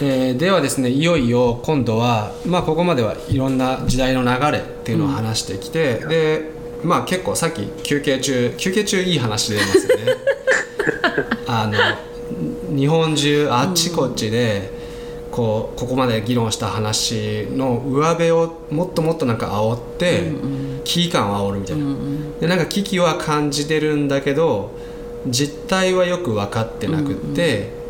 [0.00, 6.50] えーではですねいよいよ今度は、まあ、ここまではいろんな時代の流れっていうのを話してきて、で
[6.82, 10.04] まあ結構さっき休憩中休憩中いい話出ますよね。
[11.46, 14.70] あの日本中あっちこっちで、
[15.30, 20.32] こうここまで議論した話の上辺をもっともっとなんか煽って、
[20.84, 21.84] 危機感を煽るみたいな、
[22.40, 24.72] でなんか危機は感じてるんだけど
[25.28, 27.83] 実態はよく分かってなくって、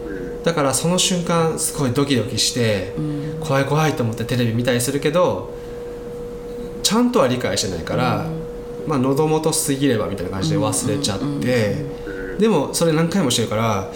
[0.45, 2.93] だからその瞬間すごいドキドキして、
[3.41, 5.55] 怖い怖いと思ってテレビ見たりするけど
[6.83, 8.27] ちゃんとは理解してないから、
[8.87, 11.77] まあ喉元過ぎればみたいな感じで忘れちゃって、
[12.39, 13.91] でもそれ何回もしてるから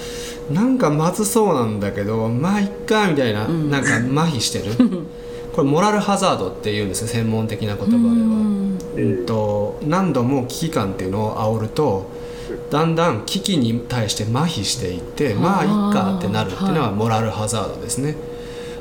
[0.51, 4.73] なんかまずそうなんだけどまあいっかみたいな、なんか麻痺してる。
[5.55, 8.01] これモラルハザードっていうんですよ専門的な言葉では。
[8.01, 9.27] うん。
[9.27, 12.11] と何度も危機感っていうのを煽ると
[12.71, 18.17] だんだん危機に対して麻痺していってまあいっかってなるっていうのはモラルハザードですね。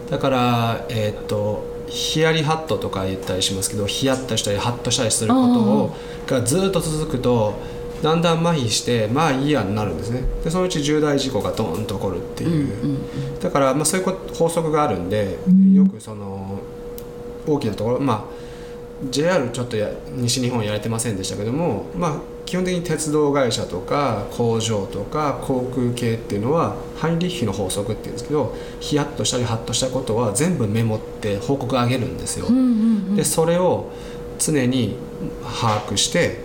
[0.10, 5.96] だからえーっとヒヤリハットとか言ったりしますけどヒヤッとしたりハッとしたりすることを
[6.28, 7.54] がずっと続くと
[8.02, 10.24] だんだん麻痺してまあいいやになるんですね。
[10.44, 12.68] でそのうち重大事故がドーンと起こるっていう、
[13.42, 15.38] だからまあそういうこ法則があるんで
[15.74, 16.60] よくその
[17.48, 18.48] 大きなところまあ
[19.10, 22.12] JR ちょっとや西日本やれてませんでしたけども、まあ、
[22.48, 32.48] 基本的に鉄道会社とか工場とか航空系っていうのはハインリッヒの法則っていうんですけどヒヤッとしたりハッとしたことは全部メモって報告上げるんですよ。
[33.18, 33.92] でそれを
[34.40, 34.96] 常に
[35.44, 36.40] 把握して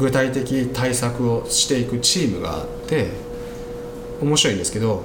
[0.00, 3.10] 具体的対策をしていくチームがあって
[4.20, 5.02] 面白いんですけど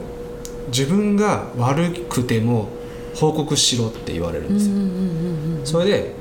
[0.70, 2.70] 自分が悪くても
[3.14, 4.76] 報告しろって言われるんですよ。
[5.66, 6.19] それで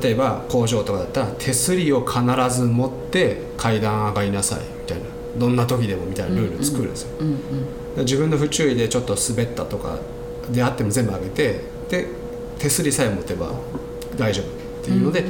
[0.00, 5.04] 例えば工場とかだったら手すりを必ず持って階段上がりなさいみたいな
[5.36, 7.08] どんな時でもみたいなルール作るんですよ、
[7.98, 9.98] 自分の不注意でちょっと滑ったとか
[10.50, 12.06] であっても全部上げてで
[12.58, 13.50] 手すりさえ持てば
[14.16, 15.24] 大丈夫っていうので、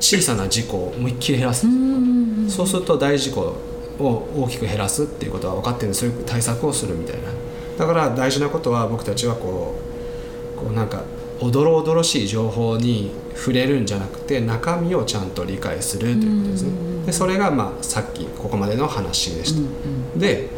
[0.00, 1.66] 小さな事故を思いっきり減らす、
[2.48, 3.56] そうすると大事故
[3.98, 7.28] を大きく減らすっていうことは分かってるんでそういう対策をするみたいな。
[7.78, 9.74] だから大事なことは僕たちはこ
[10.56, 11.02] うこうなんか
[11.40, 16.70] おどろおどろしい情報に触れるんじゃなくて中身をちゃんと理解するということですね。
[17.06, 20.18] でそれがまあさっきここまでの話でした。
[20.18, 20.48] で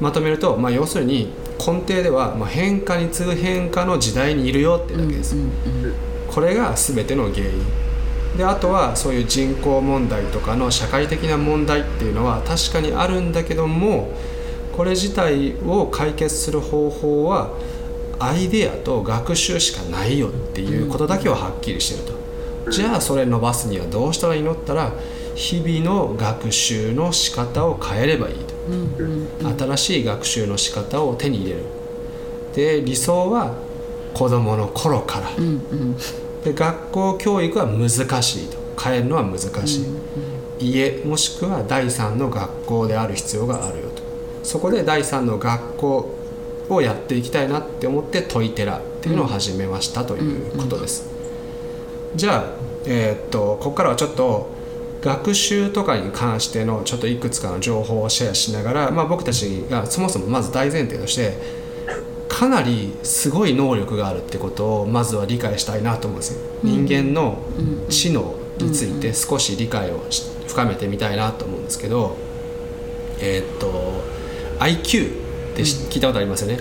[0.00, 5.36] まとめると、まあ、要するに根底では、まあ、変化に次ぐ変化の時代にいるよってだけです。
[6.28, 7.52] これが全ての原因。
[8.36, 14.10] であとはそういう人口問題とかの社会的な問題っていうのは確かにあるんだけども
[14.76, 17.50] これ自体を解決する方法は
[18.18, 22.16] アイデアと学習しかないよっていうことだけははっきりしてる
[22.64, 24.92] と、じゃあそれ伸ばすにはどうしたらいいのったら
[25.34, 28.54] 日々の学習の仕方を変えればいいと、
[29.66, 31.62] 新しい学習の仕方を手に入れる。
[32.54, 33.54] で理想は
[34.14, 35.30] 子どもの頃から、
[36.42, 37.88] で学校教育は難
[38.22, 38.66] しいと。
[38.78, 39.86] 変えるのは難しい、
[40.60, 44.02] 家もしくは第三の学校である必要があるよと。
[44.42, 46.15] そこで第三の学校
[46.68, 51.08] をやっていきたいなって思ってトイテラっていうのを始めましたということです、
[52.14, 52.44] じゃあ、
[52.86, 54.54] えーっとここからはちょっと
[55.02, 61.34] 学習とかに関してのちょっといくつかの情報をシェアしながら、まあ、僕たちがそもそもまず大前提として
[62.28, 67.38] かなりすごい能力があるってことをまずは理解したいなと思うんですよ、人間の
[67.88, 72.16] 知能について少し理解をし深めてみたいなと思うんですけど
[73.20, 74.02] えーっと
[74.58, 75.25] IQ
[75.56, 76.58] って知聞いたことありますよね、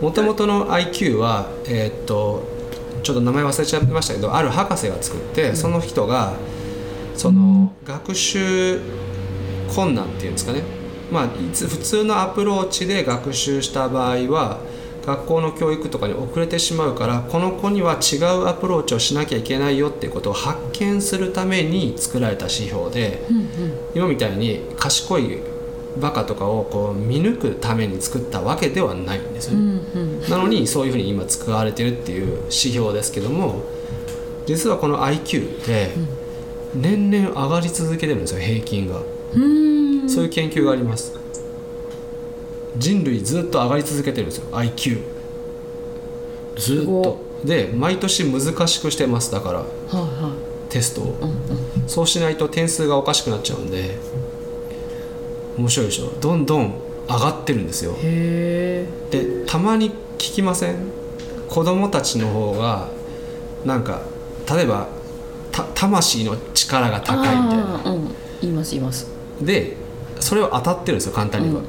[0.00, 2.50] もともとの IQ は、えーっと
[3.02, 6.34] ちょっと名前忘れちゃいましたけどある博士が作って、その人が
[7.16, 8.80] その学習
[9.74, 10.62] 困難っていうんですかね、
[11.10, 14.60] まあ、いつ普通のアプローチで学習した場合は
[15.04, 23.26] 学校の教育とかに遅れてしまうからこの子には違うアプローチをしなきゃいけないよっていうことを発見するために作られた指標で、
[23.94, 25.38] 今みたいに賢い
[26.00, 29.80] バカとかをこう見抜くために作ったわけではないんですよね。
[30.28, 33.62] なのにそういうふうに今使われてるっていう指標ですけども
[34.46, 35.90] 実はこの IQ って
[36.74, 39.02] 年々上がり続けてるんですよ平均が。
[40.08, 41.14] そういう研究があります。
[42.76, 45.02] 人類ずっと上がり続けてるんですよ IQ
[46.56, 49.58] ずっすとで毎年難しくしてますだから。
[49.58, 50.32] はいは
[50.72, 51.18] テストを、
[51.86, 53.98] そうしないと点数がおかしくなっちゃうんで
[55.58, 56.12] 面白いでしょ。
[56.20, 56.74] どんどん
[57.08, 57.94] 上がってるんですよ。
[57.94, 58.86] で
[59.46, 60.76] たまに聞きません？
[61.48, 62.88] 子供たちの方が
[63.64, 64.00] なんか
[64.50, 64.88] 例えば
[65.50, 67.82] た魂の力が高いみたいな。
[67.84, 68.08] うん。
[68.40, 69.06] 言います言います。
[69.40, 69.76] で
[70.20, 71.62] それは当たってるんですよ簡単には、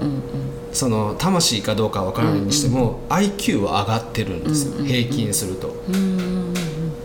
[0.72, 5.76] その魂かどうかは分からないにしても、IQ は上がってるんですよ、平均すると、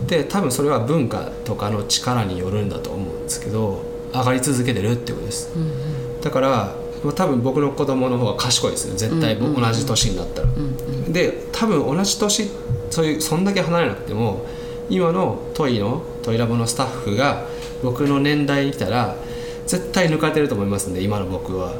[0.05, 3.83] で多分それは文化とかの力によるんだと思うんですけど
[4.13, 5.49] 上がり続けてるってことです、
[6.21, 10.47] だからまあ多分僕の子供の方が賢いですよ絶対同じ年になったら、
[11.09, 12.49] で多分同じ年
[12.89, 14.45] そういうそんだけ離れなくても
[14.89, 17.45] 今のトイのトイラボのスタッフが
[17.83, 19.15] 僕の年代に来たら
[19.65, 21.73] 絶対抜かれてると思いますんで今の僕は。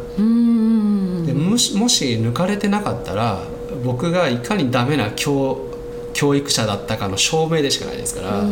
[1.25, 3.41] でもしもし抜かれてなかったら
[3.83, 5.65] 僕がいかにダメな教
[6.13, 8.43] 教育者だったかの証明でしかないですから。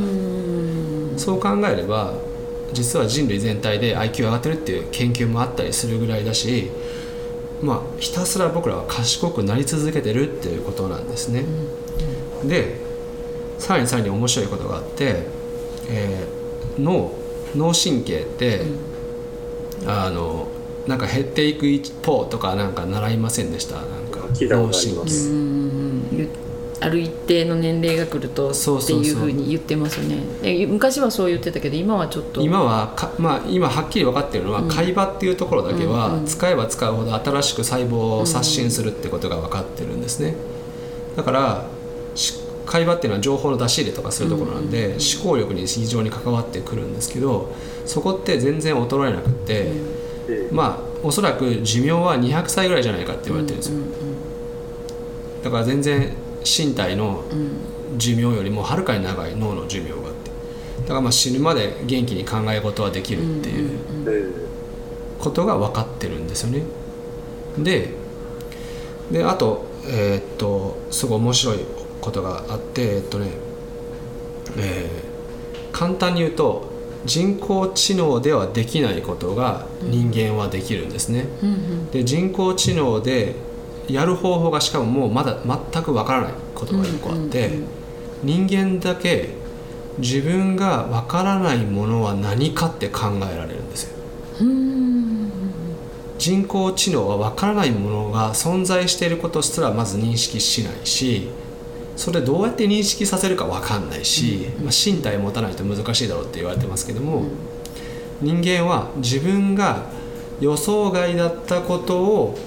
[1.17, 2.13] そう考えれば
[2.73, 6.69] 実は人類全体で IQ 上がってるっていう研究もあったりするぐらいだし
[7.61, 11.45] まあひたすら僕らは賢くなり続けてるっていうことなんですね。
[12.45, 12.75] で
[13.57, 15.23] さらにさらに面白いことがあって、
[15.89, 17.11] えー脳
[17.55, 18.61] 脳神経って、
[19.87, 20.47] あの
[20.85, 23.77] なんか減っていく一方とかなんか習いませんでした？
[23.77, 24.27] なんか
[24.57, 25.09] 脳神経
[26.79, 30.17] ある一定の年齢が来るとっていうふうに言ってますよね。
[30.41, 32.41] で昔はそう言ってたけど今はちょっと。
[32.41, 40.35] 今はか、まあ、今はっきり分かっているのは、海馬っていうところだけは、使えば使うほど新しく細胞を刷新するってことが分かってるんですね。
[41.15, 41.65] だから
[42.13, 47.53] し海馬っていうのは情報の出し入れとかするところなんで、思考力に非常に関わってくるんですけど
[47.85, 49.71] そこって全然衰えなくって、
[50.27, 53.79] えまあおそらく寿命は200歳ぐらいじゃないかって言われてるんですよ、
[55.43, 57.23] だから全然身体の
[57.97, 60.31] 寿命よりもはるかに長い脳の寿命があって
[60.81, 64.31] だからまあ死ぬまで元気に考え事はできるっていうえ
[65.19, 66.63] ことが分かってるんですよね。
[67.57, 67.89] で
[69.11, 71.59] であとえーっとすごい面白い
[72.01, 73.31] ことがあってえっとね、
[74.57, 75.17] えー
[75.73, 76.65] 簡単に言うと
[77.05, 81.25] 人工知能ではできないことが人間はできるんですね、
[81.91, 83.35] で人工知能で
[83.89, 87.51] やる方法がしかももうまだ全くわからないことが1個あって、
[88.23, 89.29] 人間だけ
[89.99, 93.01] 自分がわからないものは何かって考
[93.31, 93.97] えられるんですよ。
[96.17, 101.29] 人工知能はわからないものが存在していることすらまず認識しないし
[101.95, 107.25] それどうやって認識させるかわかんないし、まあ、身体持たないと難しいだろうって言われてますけども、
[108.21, 109.85] 人間は自分が
[110.39, 112.37] 予想外だったことを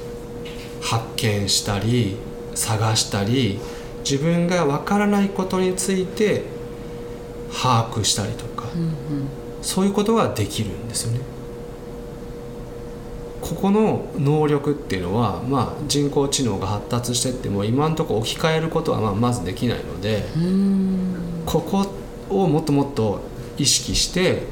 [0.80, 2.16] 発見したり
[2.54, 3.60] 探したり
[4.00, 6.44] 自分がわからないことについて
[7.52, 8.68] 把握したりとか、
[9.62, 11.20] そういうことができるんですよね。
[13.40, 20.24] ここの能力っていうのは、まあ、人工知能が発達してっても今のところ置き換えることはまあまずできないので
[21.46, 21.86] ここ
[22.28, 23.20] をもっともっと
[23.58, 24.42] 意識して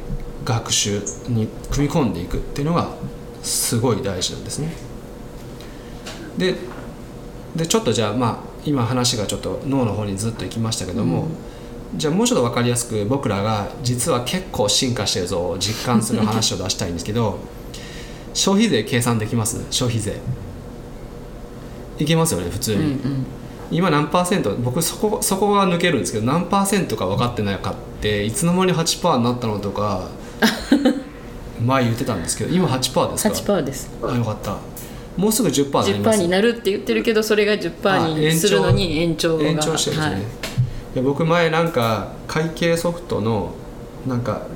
[0.44, 2.88] 学習に組み込んでいくっていうのが
[3.42, 4.87] すごい大事なんですね。
[6.38, 6.54] で
[7.56, 11.28] でちょっとじゃあまあ今話がちょっと脳の方にずっと行きましたけども、
[11.96, 17.38] じゃあもうちょっと分かりやすく僕らが実は結構進化してるぞを実感する話を出したいんですけど
[18.34, 19.58] 消費税計算できます？
[19.70, 20.18] 消費税。
[21.98, 22.96] いけますよね普通に、
[23.72, 24.54] 今何パーセント？
[24.62, 30.08] 僕そこそこが抜けるんですけど何パーセントか分かってないかっていつの間に8%になったのとか
[31.64, 33.90] 前言ってたんですけど今8%ですか？8%です。
[34.02, 34.56] あよかった
[35.18, 39.36] もうすぐ10%になりま10%すになるって言ってるけどそれがあ10%にするのに延長。
[39.36, 39.44] が。
[39.44, 40.22] 延長してるんですね、はい。
[40.22, 40.24] い
[40.94, 43.52] や僕前なんか会計ソフトの
[44.06, 44.46] なんか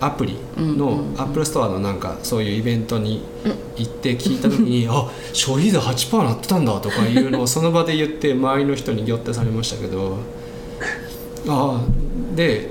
[0.00, 3.24] アプリのアップルストアのなんかそういうイベントに
[3.76, 10.18] 行って聞いた時に「あ消費税8%なってたんだ」とかいうのを その場で言って周りの人にぎょってされましたけど。
[11.46, 12.70] ああで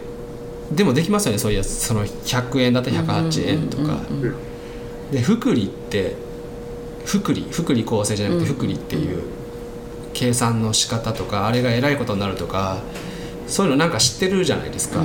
[0.72, 1.70] でもできますよねそういうやつ。
[1.70, 4.00] その100円だって108円とか。
[5.12, 6.16] で複利って
[7.06, 9.24] 福利福利厚生じゃなくて複利っていう
[10.14, 12.82] 計算の仕方とかあれがえらいことになるとか
[13.48, 15.02] そういうのなんか知ってるじゃないですか、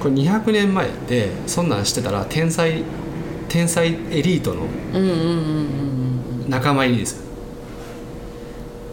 [0.00, 2.82] これ200年前ってそんなんしてたら天才
[3.48, 4.66] 天才エリートの
[6.48, 7.12] 仲間入りです。
[7.12, 7.22] よ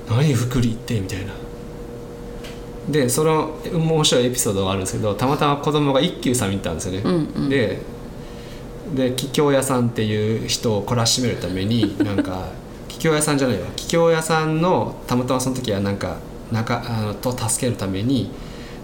[0.09, 1.33] 何福利ってみたいな。
[2.89, 7.81] でその面白いエピソードがあるんですけどたまたま子供が一休さん見たんですよね、で
[8.95, 12.49] で桔梗屋さんっていう人を懲らしめるために なんか
[12.87, 13.67] 桔梗屋さんじゃないわ。
[13.75, 16.17] 桔梗屋さんのたまたまその時はなんか
[16.51, 18.29] 仲あのと助けるために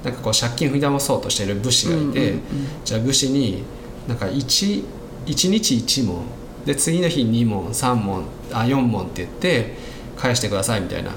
[0.03, 2.35] なんかこう借金振りだまそうとしている武士がいて、
[2.83, 3.63] じゃあ武士に
[4.07, 4.83] なんか 1,
[5.27, 6.23] 1日1問
[6.65, 9.77] で次の日2問3問あ4問って言って
[10.17, 11.11] 返してくださいみたいな。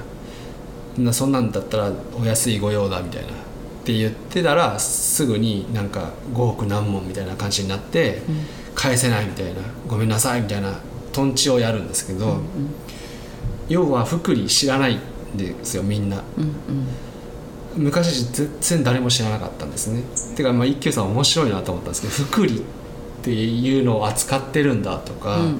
[0.97, 3.29] なそんなんだったらお安い御用だみたいな。
[3.29, 3.33] っ
[3.85, 8.23] て言ってたらすぐになんか5億何問みたいな感じになって、
[8.75, 10.79] 返せないみたいなごめんなさいみたいな
[11.13, 12.39] トンチをやるんですけど、
[13.69, 15.01] 要は福利知らないん
[15.37, 16.23] ですよみんな。
[16.37, 16.53] うんうん
[17.77, 20.05] 昔全然誰も知らなかったんですね。
[20.37, 22.61] てかまあ一休さん面白いなと思ったんですけど福利っ
[23.23, 25.59] ていうのを扱ってるんだとか、うんうん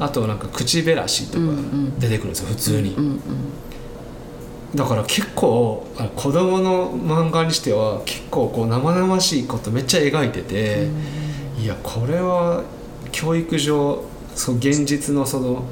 [0.00, 1.98] あとなんか口減らしとかうんうん。
[2.00, 3.20] 出てくるんですよ普通に、うんうん
[4.74, 5.84] だから結構
[6.14, 10.88] 子供の漫画にしては結構こう生々しいことめっちゃ描いてて、
[11.60, 12.64] いやこれは
[13.12, 14.02] 教育上
[14.34, 15.64] そう現実のその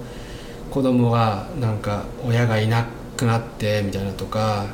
[0.70, 4.66] 子供がなんか親がいなくなってみたいなとか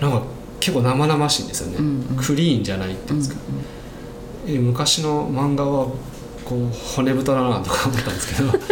[0.00, 0.22] なんか
[0.60, 2.16] 結構生々しいんですよね、うんうん。
[2.16, 3.36] クリーンじゃないっていうんですか、
[4.46, 5.86] え昔の漫画は
[6.44, 8.52] こう骨太だなとか思ったんですけど。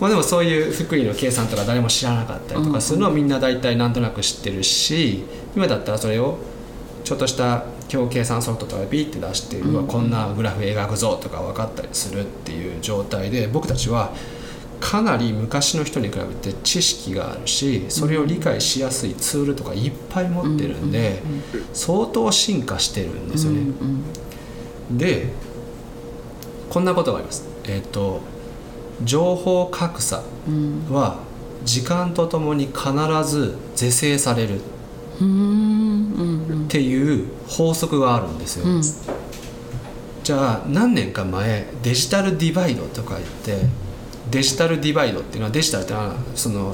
[0.00, 5.24] まあでもそういう福利の計算とか誰も知らなかったりとかするのはみんな大体なんとなく知ってるし
[5.56, 6.38] 今だったらそれを
[7.02, 14.12] ちょっとした表計算ソフトとかでピッて出して、うわこんなグラフ描くぞとか分かったりするっていう状態で僕たちは
[14.80, 21.20] かなり昔の人に比べて知識があるしそれを理解しやすいツールとかいっぱい持ってるんで
[21.72, 23.72] 相当進化してるんですよね。
[24.90, 25.26] で
[26.70, 27.48] こんなことがあります。
[27.64, 28.20] えっ、と
[29.02, 30.86] 情報格差うん。
[30.90, 31.18] は
[31.64, 32.92] 時間とともに必
[33.24, 34.60] ず是正される
[35.18, 38.64] っていう法則があるんですよ。
[38.66, 38.82] うん。
[40.22, 43.28] じゃあ何年か前デジタルディバイドとか言っ
[43.60, 43.66] て
[44.30, 46.72] デジタルディバイドっていうのはデジタルってのはその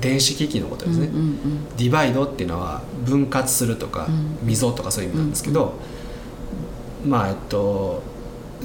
[0.00, 1.64] 電子機器のことですね、うんうん。
[1.76, 4.38] ディバイドっていうのは分割するとか、うん。
[4.46, 5.74] 溝とかそういう意味なんですけど、
[7.04, 8.02] まあえっと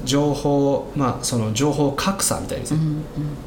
[0.05, 2.83] 情報まあその情報格差みたいですうね、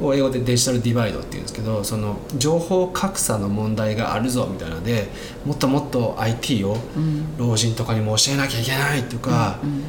[0.01, 0.05] ん。
[0.05, 5.09] を英語でデジタルディバイドっていうんですけどその情報格差の問題があるぞみたいなので
[5.45, 7.37] もっともっと IT をうん。
[7.37, 9.83] 老人とかにも教えなきゃいけないとか、うん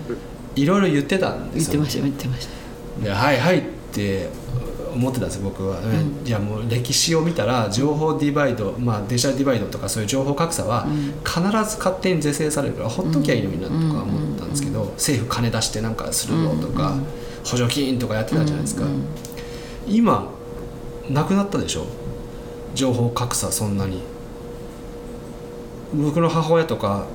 [0.56, 2.48] いろいろ言ってたんですよ、言ってました言ってまし
[2.98, 3.04] た。
[3.04, 3.62] ではいはいっ
[3.92, 4.28] て
[4.92, 6.26] 思ってたんですよ僕は、ん。
[6.26, 10.96] いやもう歴史を見たら情報ディバイド、まあ、デジタルディバイドとかそういう情報格差はうん。
[11.24, 17.06] 必ず勝手に是正されるからほっときゃいいのになとか思ったんですけど、政府金出してなんかするぞとか、うん
[17.42, 19.04] 補助金とかやってたじゃないですか、うんうん。
[19.86, 20.30] 今
[21.08, 21.86] なくなったでしょ？
[22.74, 24.02] 情報格差そんなに。
[25.94, 27.06] 僕の母親とか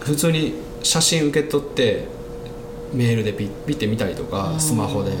[0.00, 2.06] 普通に写真受け取って
[2.92, 5.12] メールでピッピッて見たりとかスマホで。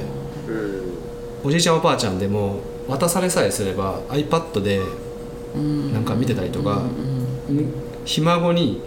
[0.46, 1.48] うん。
[1.48, 4.82] おじいちゃんおばあちゃんでも渡されさえすれば iPad で
[5.56, 5.94] うん。
[5.94, 6.82] なんか見てたりとか
[7.48, 7.72] うんん。
[8.04, 8.82] ひ孫に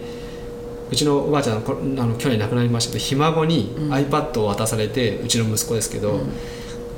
[0.90, 3.92] うちのおばあちゃんこあの去年亡くなりましたけどひ孫にうん。
[3.92, 6.20] iPad を渡されてうちの息子ですけど、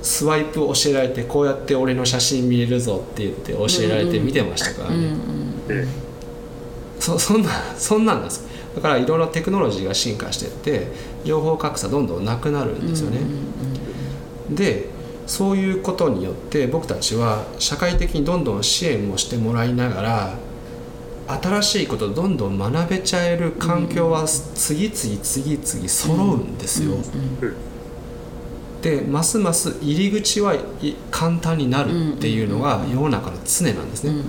[0.03, 4.91] スワイプ教えられてこうやって俺の写真見れるぞって言って教えられて見てましたから
[6.99, 8.47] そそんなそんなんです。
[8.75, 10.89] だからいろいろテクノロジーが進化してって
[11.25, 13.21] 情報格差どんどんなくなるんですよね、
[14.51, 14.91] で
[15.27, 20.35] そういうことによって僕たちは社会的にどんどん支援をしてもらいながら
[21.29, 26.97] 新しいことをどんどん学べちゃえる環境は次々次々揃うんですよ、
[28.83, 30.61] でますます入り口はい
[31.11, 34.23] 簡単になるっていうのが世の中の常なんですね、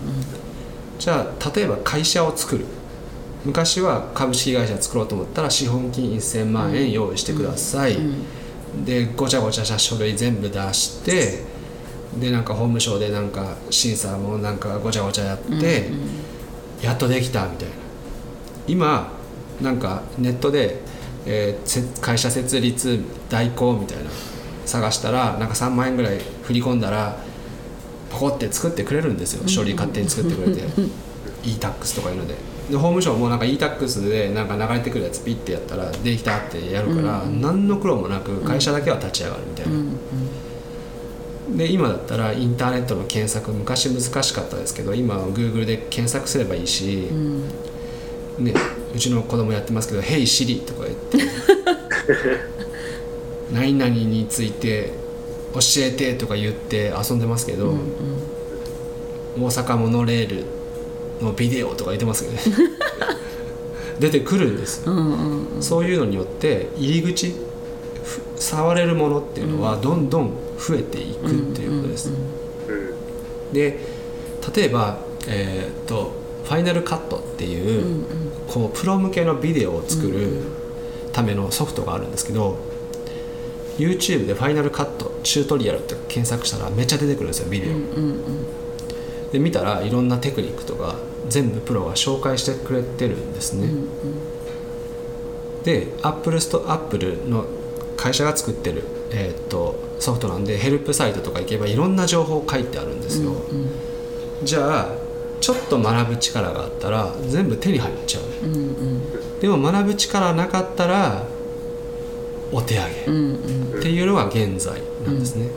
[0.97, 2.65] じゃあ例えば会社を作る。
[3.45, 7.97] 昔は株式会社作ろうと思ったら資本金1000万円用意してください、
[8.83, 11.43] でごちゃごちゃした書類全部出して
[12.19, 15.91] でなんか法務省でなんか審査もなんかごちゃごちゃやって、
[16.81, 17.75] やっとできたみたいな。
[18.67, 19.11] 今
[19.61, 20.81] なんかネットで、
[21.25, 24.09] えーせ会社設立代行みたいな
[24.65, 27.17] 探したらなんか3万円ぐらい振り込んだら
[28.09, 29.47] ポコって作ってくれるんですよ。
[29.47, 30.61] 書類勝手に作ってくれて。
[31.43, 32.35] e-tax とかいうので。
[32.69, 39.73] で法務省もなんか e-tax でなんか流れてくるやつピッてやったらできたってやるから、何の苦労もなく会社だけは立ち上がるみたいな、
[41.55, 47.07] で今だったらインターネットの検索昔難しかったですけど今は Google で検索すればいいし、
[48.37, 48.53] ね、
[48.93, 51.17] うちの子供やってますけど「Hey Siri」とか言って
[53.53, 54.91] 「何々について
[55.53, 57.73] 教えて」とか言って遊んでますけど、
[59.39, 60.43] 大阪モノレール
[61.21, 62.41] のビデオとか言ってますけどね。
[63.99, 64.83] 出てくるんです
[65.59, 67.33] そういうのによって入り口
[68.03, 72.09] ふ触れるものっていうのはどんどん増えていくっていうことです。
[72.09, 73.79] うんで
[74.55, 74.97] 例えば、
[75.27, 76.11] えーっと
[76.43, 78.05] ファイナルカットっていう,、
[78.47, 80.29] こうプロ向けのビデオを作る
[81.11, 82.55] ためのソフトがあるんですけど、
[83.77, 89.31] YouTube で「ファイナルカットチュートリアル」って検索したらめっちゃ出てくるんですよビデオ。
[89.33, 90.95] で見たらいろんなテクニックとか
[91.27, 93.69] 全部プロが紹介してくれてるんですね。
[95.65, 97.43] でアップルストアップルの
[97.97, 103.33] 会社が作ってる、えーっとソフトなんでヘルプサイトとか行けばいろんな情報書いてあるんですよ、
[104.43, 105.07] じゃあ
[105.39, 108.23] ちょっと学ぶ力があったら全部手に入っちゃう。
[108.45, 109.39] うんうん。
[109.39, 111.23] でも学ぶ力なかったら
[112.51, 113.05] お手上げ。
[113.07, 113.79] うんうん。
[113.79, 115.49] っていうのが現在なんですね、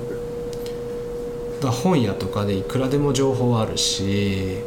[1.61, 4.59] だから本屋とかでいくらでも情報あるし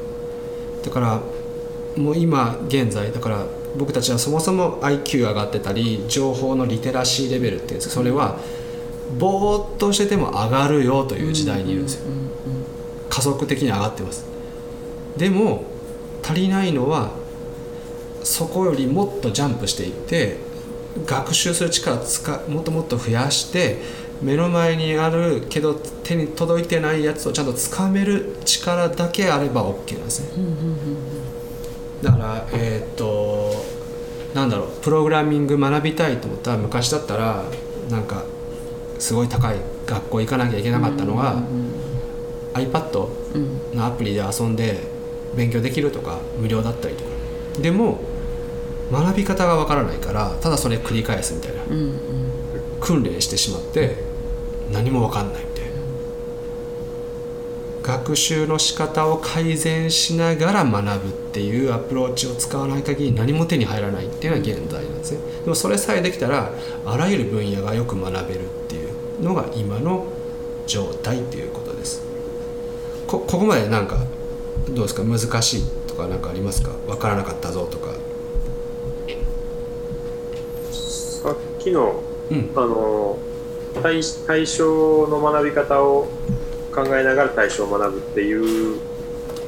[0.84, 1.22] だから
[1.96, 8.38] もう今現在だから僕たちはそもそも IQ 上がってたり情報のリテラシーレベルっていうんですかそれは
[9.18, 12.06] ぼーっとしてても上がるよという時代にいるんですよ。
[13.10, 14.26] 加速的に上がってます。
[15.18, 15.64] でも
[16.24, 17.12] 足りないのは
[18.24, 20.38] そこよりもっとジャンプしていって
[21.06, 23.80] 学習する力をつかもっともっと増やして
[24.22, 30.44] 目の前にあるけど手に届いてないやつをちゃんとつかめる力だけあれば OK なんですね
[32.02, 33.52] だからえーっと
[34.34, 37.44] なんだろうプログラミング学びたいと思ったら昔だったら
[37.90, 38.24] なんか
[39.00, 41.36] すごい高い学校行かなきゃいけなかったのが
[42.54, 43.78] iPad うん。
[43.78, 44.80] のアプリで遊んで
[45.36, 47.10] 勉強できるとか無料だったりとか。
[47.62, 48.00] でも
[48.92, 51.64] 学び方がわからないからただそれ繰り返すみたいな。
[51.70, 51.98] うんうん。
[52.80, 53.96] 訓練してしまって
[54.72, 55.72] 何もわかんないみたいな。
[57.82, 65.20] 学習の仕方を改善しながら学ぶっていうアプローチを使わない限り何も手に入らないっていうのが現在なんですね。
[65.44, 66.52] でもそれさえできたら
[66.86, 68.42] あらゆる分野がよく学べる
[69.24, 70.06] のが今の
[70.68, 72.04] 状態っていうことです。
[73.08, 73.98] こここまでなんか
[74.70, 75.04] どうですか？
[75.04, 76.72] 難しいとか何かありますか？
[76.88, 77.94] 分からなかったぞとか。
[80.72, 82.02] さっきの
[82.32, 82.50] うん。
[82.56, 83.18] あの
[83.82, 86.08] 対対象の学び方を
[86.74, 88.80] 考えながら対象を学ぶっていう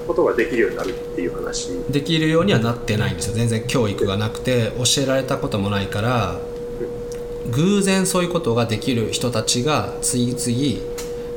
[0.07, 1.69] ことができるようになるっていう話。
[1.89, 3.35] できるようにはなってないんですよ。
[3.35, 6.39] 全然教育がなくて教えられたこともないから
[7.51, 10.81] 偶然そういうことができる人たちが次々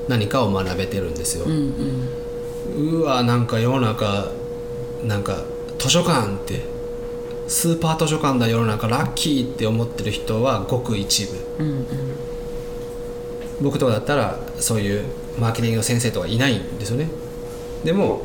[0.09, 1.45] 何かを学べてるんですよ。
[1.45, 1.53] う、ん
[2.77, 3.00] うん。
[3.00, 4.31] うわなんか世の中
[5.05, 5.45] なんか
[5.79, 6.62] 図書館って
[7.47, 11.64] スーパー図書館だ世の中ラッキーって思ってる人はごく一部。
[11.64, 11.87] うんうん。
[13.61, 15.05] 僕とかだったらそういう
[15.38, 17.09] マーケティングの先生とかいないんですよね。
[17.85, 18.23] でも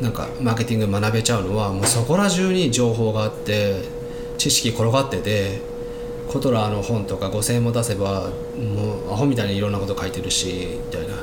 [0.00, 3.82] なんかマーケティング学べちゃうのはもうそこら中に情報があって
[4.36, 5.60] 知識転がってて
[6.28, 11.14] コトラーの本とか5000円も出せばもうアホみたいにいろんなこと書いてるしみたいな。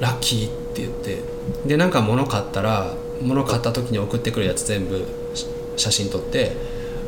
[0.00, 1.18] ラッキーって言って。
[1.66, 5.04] でなんか物買ったら物買った時に送ってくるやつ全部
[5.34, 6.52] し写真撮って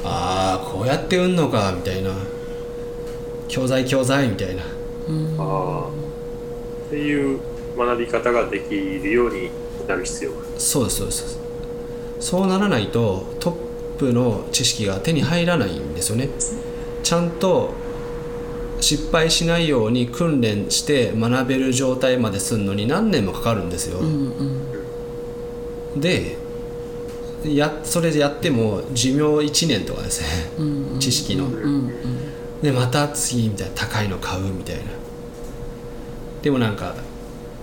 [0.04, 2.10] ああこうやって売んのかみたいな。
[3.48, 4.62] 教材教材みたいな。
[4.62, 4.66] あ
[5.38, 7.40] あっていう
[7.76, 9.50] 学び方ができるように
[9.88, 10.46] なる必要がある。
[10.58, 11.38] そうですそうです
[12.20, 13.54] そうならないとトッ
[14.00, 16.30] プの知識が手に入らないんですよね。
[17.02, 17.74] ちゃんと
[18.80, 24.32] 失敗しないように訓練して学べる状態までするのに何年もかかるんですよ、うん
[25.94, 26.00] うん。
[26.00, 26.38] で
[27.44, 30.28] やそれでやっても寿命1年とかですね。
[30.58, 30.98] うんうん。
[30.98, 31.46] 知識の。
[31.46, 32.62] うんうん。
[32.62, 34.82] でまた次みたいな高いの買うみたいな。
[36.42, 36.94] でもなんか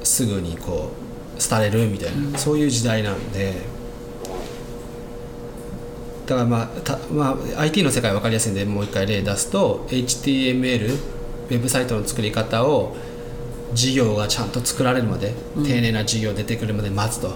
[0.04, 0.92] すぐにこ
[1.38, 3.54] う廃れるみたいな、そういう時代なんで
[6.28, 12.96] だからまあた、まあ、IT の世界分かりやすいんでもう一回例出すと HTML ウェブサイトの作り方を
[13.74, 17.36] 授業がちゃんと作られるまで、丁寧な授業出てくるまで待つと。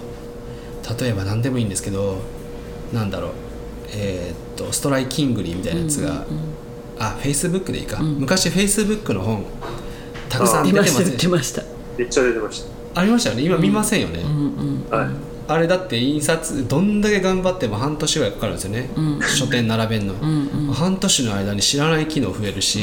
[0.98, 2.18] 例えば何でもいいんですけど
[2.92, 3.30] なんだろう。
[3.94, 6.26] えーっと Strikingly みたいなやつが、
[6.98, 9.44] あフェイスブックでいいか、昔フェイスブックの本
[10.28, 11.62] たくさん出出ましたてます出ました。
[11.96, 13.42] めっちゃ出てましありましたよね。
[13.42, 19.20] 今見ませんよね、うんうんたはいあれだって印刷どんだけ頑張っても半年ぐらいかかるんですよね、うん。
[19.22, 20.72] 書店並べんの、うんうん。
[20.72, 22.80] 半年の間に知らない機能増えるし、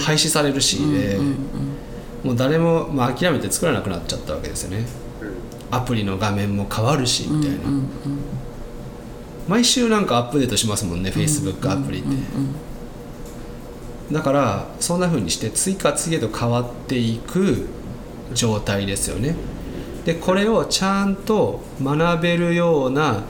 [0.00, 1.18] 廃止されるしで、
[2.24, 4.86] もう誰も、まあ、諦めて作らなくなっちゃったわけですよね。
[5.22, 5.76] うん。
[5.76, 7.88] アプリの画面も変わるしみたいな、うんうん
[9.48, 12.08] 毎週なんかアップデートしますもんね、Facebook アプリって、
[14.12, 17.66] だからそんな風にして次から次へと変わっていく
[18.32, 19.34] 状態ですよね
[20.10, 23.22] でこれをちゃんと学べるような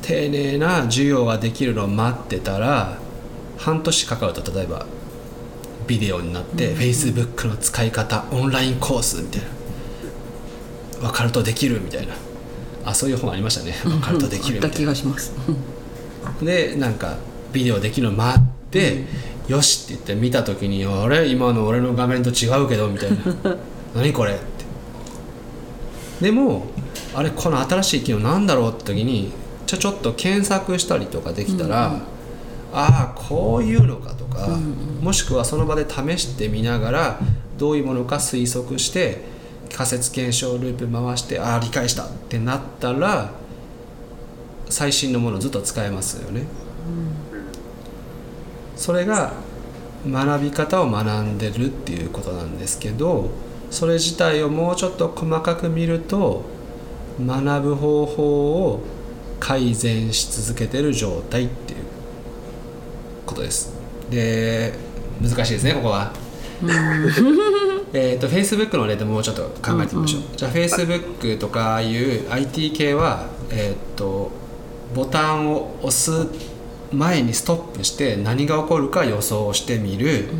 [0.00, 2.98] 丁寧な授業ができるのを待ってたら
[3.58, 4.86] 半年かかると例えば
[5.86, 9.48] ビデオになって Facebook の使い方オンラインコースみたいな。
[11.02, 12.14] 分かるとできるみたいな。
[12.86, 13.72] あそういう本ありましたね。
[13.84, 14.66] 分かるとできるみたいな。
[14.68, 15.34] あった気がします。
[16.40, 16.46] うん。
[16.46, 17.18] でなんか
[17.52, 19.04] ビデオできるの待って、
[19.48, 21.28] よしって言って見た時に「あれ？
[21.28, 23.18] 今の俺の画面と違うけど」みたいな
[23.94, 24.38] 「何これ?」
[26.20, 26.66] でも
[27.14, 29.32] あれこの新しい機能なんだろうって時に
[29.66, 32.00] ちょちょっと検索したりとかできたら、
[32.72, 34.48] ああこういうのかとか、
[35.00, 37.20] もしくはその場で試してみながら
[37.58, 39.22] どういうものか推測して
[39.74, 43.32] 仮説検証ループ回してああ理解したってなったら
[44.68, 46.44] 最新のものをずっと使えますよね。
[48.76, 49.32] それが
[50.06, 53.30] 学び方を学んでるっていうことなんですけど
[53.76, 56.46] それ自体をもうちょっと細かく見ると
[57.20, 58.80] 学ぶ方法を
[59.38, 61.80] 改善し続けてる状態っていう
[63.26, 63.74] ことです。
[64.08, 64.72] で
[65.20, 66.10] 難しいですねここは。
[67.92, 74.30] えっと Facebook の例でもうちょっと考えてみましょう、じゃあ Facebook とかああいう IT 系はえっと
[74.94, 76.28] ボタンを押す
[76.92, 80.30] 前にストップして何が起こるか予想してみる、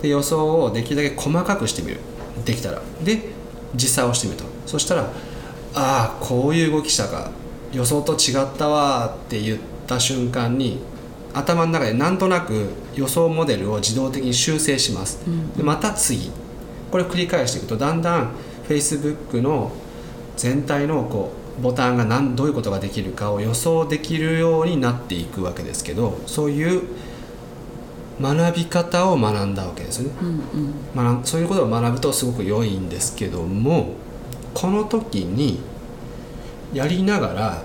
[0.00, 1.98] で予想をできるだけ細かくしてみる
[2.44, 2.80] できたら。
[3.02, 3.32] で
[3.74, 5.06] 実際押してみるとそしたらあ
[5.74, 7.30] あこういう動きしたか。
[7.72, 10.78] 予想と違ったわって言った瞬間に
[11.32, 15.18] 頭の中でなんとなく予想モデルを自動的に修正します、
[15.56, 16.30] でまた次。
[16.92, 18.30] これを繰り返していくとだんだん
[18.68, 19.72] Facebook の
[20.36, 26.82] 全体のこうボタンが何どういうことができるかを予想できるようになっていくわけですけどそういう
[28.20, 30.14] 学び方を学んだわけですよね。
[30.94, 33.94] 学んそういうことを学ぶとすごく良いんですけども
[34.52, 35.60] この時に
[36.72, 37.62] やりながら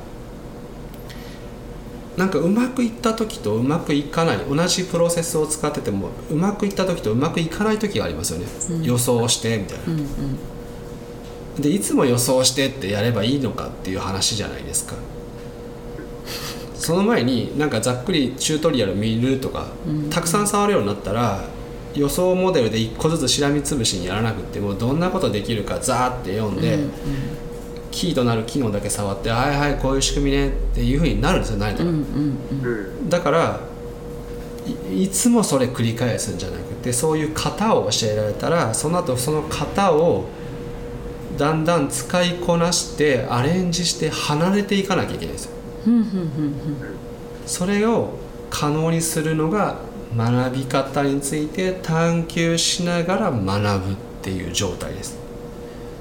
[2.18, 8.46] なんかうまくいった時とうまくいかない同じプロセスを使っててもうまくいった時とうまくいかない時がありますよね、
[8.84, 9.84] 予想してみたいな。
[11.62, 14.96] でいつも予想してってやればいいのかっていう話じゃないですか
[16.80, 19.68] その前になんかざっくりチュートリアル見るとか、
[20.10, 21.44] たくさん触るようになったら
[21.94, 26.80] 予想モデルで1個ずつしらみつぶしにやらなくってもどんなことできるかザーって読んで、
[27.92, 33.10] キーとなる機能だけ触ってはいはいこういう仕組みねっていうふうになるんですよ慣れたら、うん。
[33.10, 33.60] だから
[34.92, 40.26] いいつもそれ繰り返すんじゃなくてそういう型を教えられたらその後その型を
[41.38, 45.59] だんだん使いこなしてアレンジして離れていかなきゃいけないんですよ。
[47.46, 48.14] それを
[48.50, 49.78] 可能にするのが
[50.16, 55.18] 学び方について探求しながら学ぶっていう状態です。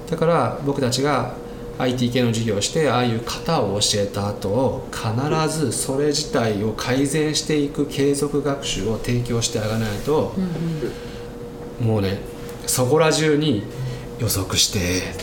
[0.09, 1.35] だから僕たちが
[1.77, 10.33] IT 系の授業をしてああいう型を教えた後必ずそれ自体を改善していく継続学習を提供してあげないと、
[11.79, 12.19] もうね
[12.65, 13.63] そこら中に
[14.19, 15.13] 予測して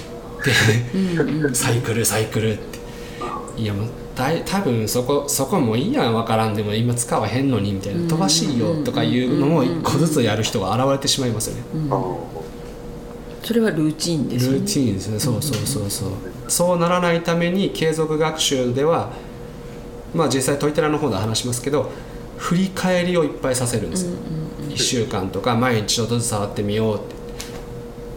[1.50, 2.76] でサイクルサイクルって。
[3.58, 11.62] いやもうだい多分そこそこもういいやん分からんでも今使わへんのにみたいな飛ばしいよとかいうのも一個ずつやる人が現れてしまいますよね。
[11.90, 12.16] あ
[13.44, 14.58] それはルーチンですよね。
[14.58, 15.20] ルーティーンですね。
[15.20, 16.10] そうそうそうそう。
[16.48, 19.12] そうならないために継続学習では
[20.14, 21.90] まあ実際トイテラの方で話しますけど
[22.38, 24.12] 振り返りをいっぱいさせるんですよ、
[24.70, 27.15] 1週間とか毎日ちょっとずつ触ってみようって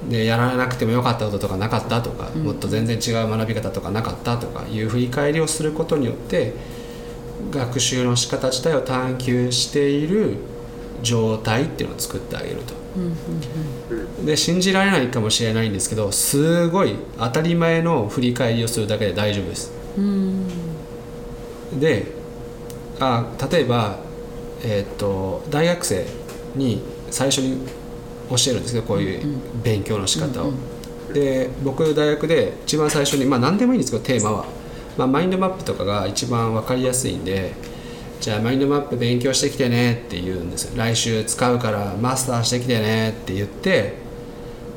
[0.10, 6.54] でやらなくてもよかったこととかなかったとか、もっと全然違う学び方とかなかったとかいう振り返りをすることによって
[7.52, 10.38] 学習の仕方自体を探求している
[11.04, 12.74] 状態っていうのを作ってあげると。
[14.26, 19.72] で信じられないかもしれないんですけどすごい当たり前の振り返りをするだけで大丈夫です。
[21.80, 22.08] で
[23.00, 24.00] あ例えば、
[24.64, 26.06] えー、と大学生
[26.56, 27.60] に最初に
[28.30, 30.54] 教えるんですけどこういう勉強の仕方を。
[31.14, 34.46] で僕大学で一番最初にまあ何でもいいんですけどテーマは、
[34.98, 37.54] まあ、マインドマップとかが一番分かりやすいんで
[38.22, 40.78] じゃあマインドマップ勉強してきてねって言うんですよ。
[40.78, 43.96] 来週使うからマスターしてきてねって言って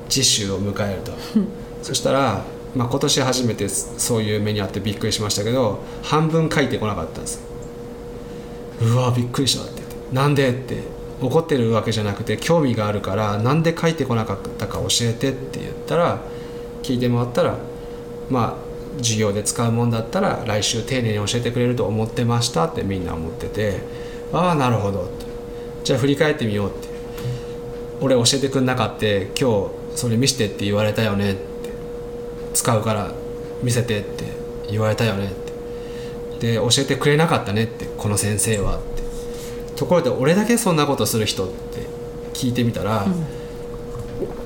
[0.09, 1.13] 次週を迎えると。
[1.83, 2.45] そしたら、
[2.77, 7.41] まあ、今年初めてそういう目にあってびっくりしましたけど半分書いてこなかったんです。
[8.81, 9.97] うわびっくりしたって言って。
[10.15, 16.21] なんでって怒ってるわけじゃなくて興味があるからなんで書いてこなかったか教えてって言ったら
[16.83, 17.57] 聞いてもらったら
[18.29, 23.81] まあ授業で使うもんだったら来週丁寧に教えてくれると思ってましたってみんな思ってて
[24.33, 25.27] ああなるほどって。
[25.85, 26.89] じゃあ振り返ってみようって。
[28.01, 31.43] 俺教えてくんなかって今日それ見せてって言われたよねって。
[32.55, 33.13] 使うから
[33.63, 34.25] 見せてって
[34.71, 36.55] 言われたよねって。
[36.55, 38.79] で教えてくれなかったねってこの先生は。
[38.79, 38.92] って
[39.83, 41.89] ところで俺だけそんなことする人って
[42.35, 43.05] 聞いてみたら、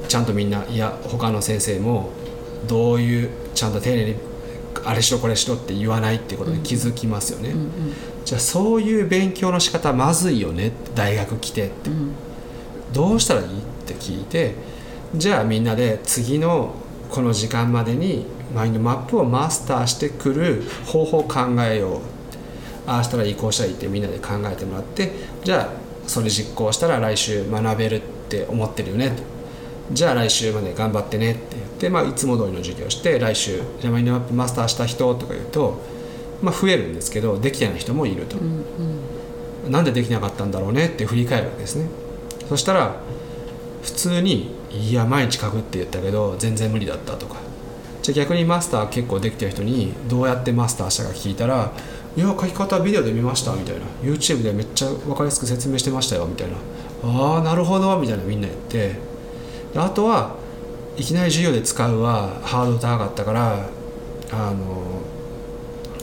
[0.08, 2.08] ちゃんとみんないや他の先生も
[2.66, 4.16] どういうちゃんと丁寧に
[4.86, 7.54] あれしろこれしろって言わないってことに気づきますよね、
[8.24, 11.90] じゃあそういう勉強の仕方まずいよね大学来てって、
[12.94, 13.50] どうしたらいいっ
[13.86, 14.54] て聞いて
[15.14, 16.74] じゃあみんなで次の
[17.10, 22.15] この時間までにマインドマップをマスターしてくる方法を考えよう
[22.86, 25.12] ああしたらいいこうしたらいいってみんなで考えてもらって
[25.44, 29.36] じゃあそれ実行したら来週学べるって思ってるよねと。
[29.92, 35.80] じゃあ来週まで頑張ってねって言って、まあ、いつも通りの授業をして来週じゃあマインドマップマスターした人とか言うと、
[36.42, 38.36] まあ、増えるんですけどできてない人もいると、
[39.68, 41.86] なんでできなかったんだろうねって振り返るわけですね。
[42.48, 42.96] そしたら
[43.82, 47.36] 普通に「いや毎日書くって言ったけど全然無理だった」とか。
[48.02, 51.72] じゃあ逆にマスター結構できてる人にどうやってマスターしたか聞いたら
[52.16, 56.54] 「いや書き方ビデオで見ました」みたいな「YouTube でめっちゃ分かりやすく説明してましたよ」みたいな
[57.04, 59.16] 「ああなるほど」みたいなみんな言って。
[59.72, 60.36] であとは
[60.96, 63.68] いきなり授業で使うはハードル高かったから
[64.32, 65.02] あの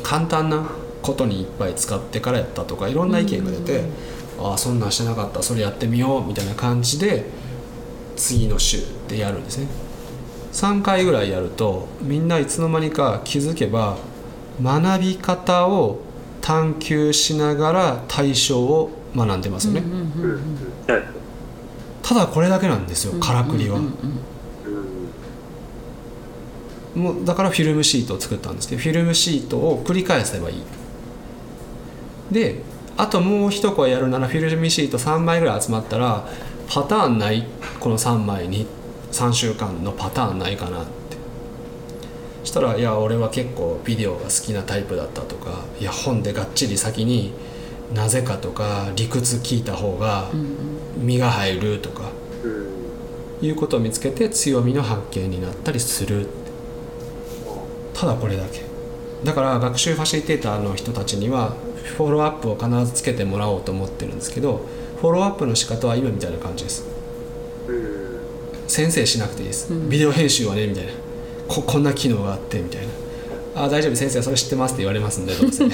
[0.03, 0.63] 簡単な
[1.01, 3.83] ことにいっぱい使ってからやったとかいろんな意見が出て、
[4.39, 5.41] ああそんなんしてなかった。
[5.41, 7.25] それやってみようみたいな感じで
[8.15, 9.67] 次の週でやるんですね。
[10.53, 13.97] 3回ぐらいやるとみんないつの間にか気づけば
[14.61, 15.99] 学び方を
[16.41, 19.83] 探求しながら対象を学んでますよね、
[22.01, 23.93] ただこれだけなんですよからくりは、うん
[26.95, 30.63] もうだからフィルムシートを作ったんですけどフィルムシートを繰り返せばいい。
[32.31, 32.61] で
[32.97, 36.27] あともう一声やるならフィルムシート3枚ぐらい集まったら
[36.69, 37.47] パターンない
[37.79, 38.67] この3枚に。
[39.13, 40.81] 3週間のパターンないかな。
[40.81, 41.02] って
[42.43, 47.33] したら「いや俺は結構ビデオが好きなタイプだった」とか「いや本でがっちり先に
[47.93, 50.29] なぜかとか理屈聞いた方が
[50.97, 52.11] 身が入る」とか
[52.43, 52.83] うん。
[53.45, 56.27] いうことを見つけて強みの発見になったりする。
[57.93, 58.61] ただこれだけ。
[59.23, 61.55] だから学習ファシリテーターの人たちには
[61.97, 64.65] フォローアップを必ずつけてもらおうと思ってるんですけど
[64.99, 66.85] フォローアップの仕方は今みたいな感じです。
[67.67, 68.19] うん。
[68.67, 70.91] 先生しなくていいです、ビデオ編集はねみたいな
[71.47, 72.93] ここんな機能があってみたいな
[73.55, 75.65] あ大丈夫先生それ知ってますって言われますんでどうせ。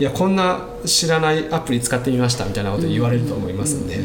[0.00, 4.00] いやこんな知らないアプリ使ってみましたみたいなこと言われると思いますんで、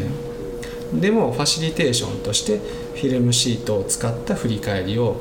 [0.94, 2.60] でもファシリテーションとして
[2.94, 5.18] フィルムシートを使った振り返りを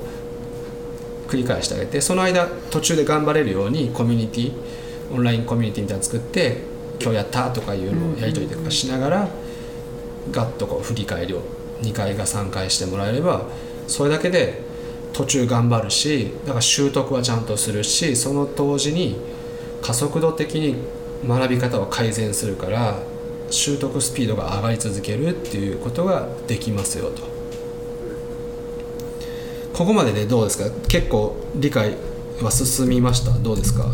[1.29, 4.53] 繰り返してあげてその間途中で頑張れるようにコミュニティ
[5.13, 6.59] オンラインコミュニティみたいなの作って
[7.01, 9.29] 今日やったとかいうのをやり取りとかしながら
[10.31, 11.43] ガッとこう振り返りを
[11.83, 13.47] 2回か3回してもらえれば
[13.87, 14.66] それだけで
[15.17, 19.17] 途中頑張るしだから習得はちゃんとするしその同時に
[19.81, 20.77] 加速度的に
[21.27, 22.99] 学び方を改善するから
[23.51, 27.23] 習得スピードが上がり続けるっていうことができますよと。
[29.73, 30.71] ここまででどうですか？
[30.89, 31.97] 結構理解
[32.43, 33.31] は進みました？
[33.39, 33.87] どうですか？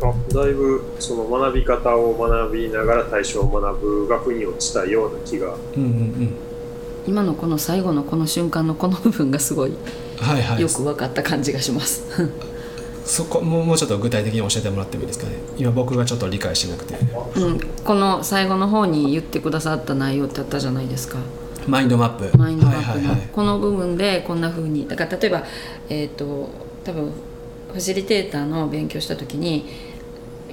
[0.00, 6.36] あだいぶその学び方を学びながら対象を学ぶが腑に落ちたような気がうんうんうん
[7.06, 9.72] 今のこの最後のこの瞬間のこの部分がすごい
[10.18, 10.60] はいはい。
[10.60, 12.04] よく分かった感じがします。
[13.04, 15.36] そこもうもうちょっと具体的に教えてもらってもいいですかね。
[15.56, 16.96] 今僕がちょっと理解しなくて。
[17.36, 21.18] うん、この最後の方に言ってくださった内容ってあったじゃないですか。
[21.68, 22.36] マインドマップ。
[22.36, 25.44] マインドマップのはいこの部分でこんな風にだから例えば
[25.88, 26.50] えっ、と
[26.84, 27.12] 多分
[27.72, 29.66] ファシリテーターの勉強した時に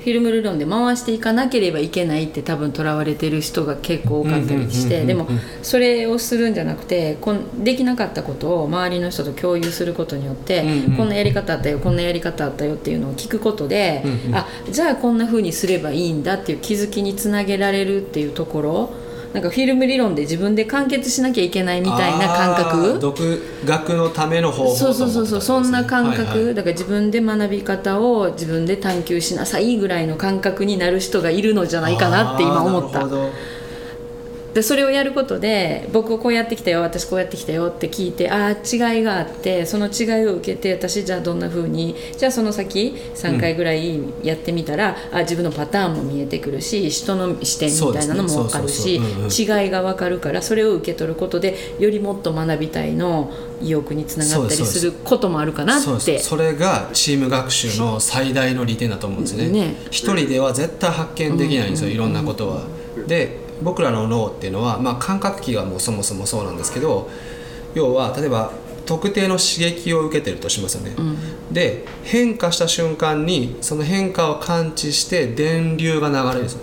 [0.03, 5.29] フィルム理論で回していかなければいけないって多分とらわれてる人が結構多かったりしてでも
[5.61, 10.97] それをするんじゃなくてこんできなかったことを周りの人と共有することによって、うんうん。
[10.97, 14.35] こんなやり方あったよこんなやり方あったよっていうのを聞くことで、うんうん。
[14.35, 18.93] あじゃあこんな風にすればいいんだっていう気づきにつなげられるっていうところ
[19.33, 22.99] なんかフィルム理論で自分で完結しなきゃいけないみたいな感覚？
[22.99, 26.55] 独学のための方法そうそうそうそうそんな感覚、はいはい。
[26.55, 33.31] だから自分で学び方を自分で探求しなさいぐらいの感覚になる人がいるのじゃないかなって今思ったあーなるほど
[34.53, 54.79] でそれをやることで僕こうやってきたよ私こうやってきたよって聞いてああ違いがあってその違いを受けて私じゃあどんな風にじゃあその先3回ぐらいやってみたら、あ自分のパターンも見えてくるし人の視点みたいなのも分かるし違いが分かるからそれを受け取ることでよりもっと学びたいの意欲につながったりす。
[54.79, 54.85] す。
[54.85, 56.19] ることもあるかなって。
[56.19, 59.49] それがチーム学習の最大の利点だと思うんですね。
[59.49, 59.75] ね。
[59.89, 62.63] 一人では絶対発見できないんですよ、いろんなことは。
[63.07, 67.09] で僕らの脳っていうのは、まあ、感覚器がもうそもそもそうなんですけど
[67.73, 68.51] 要は例えば
[68.85, 70.93] 特定の刺激を受けてるとしますよね、
[71.51, 76.59] で変化した瞬間にその変化を感知して電流が流れるんですよ。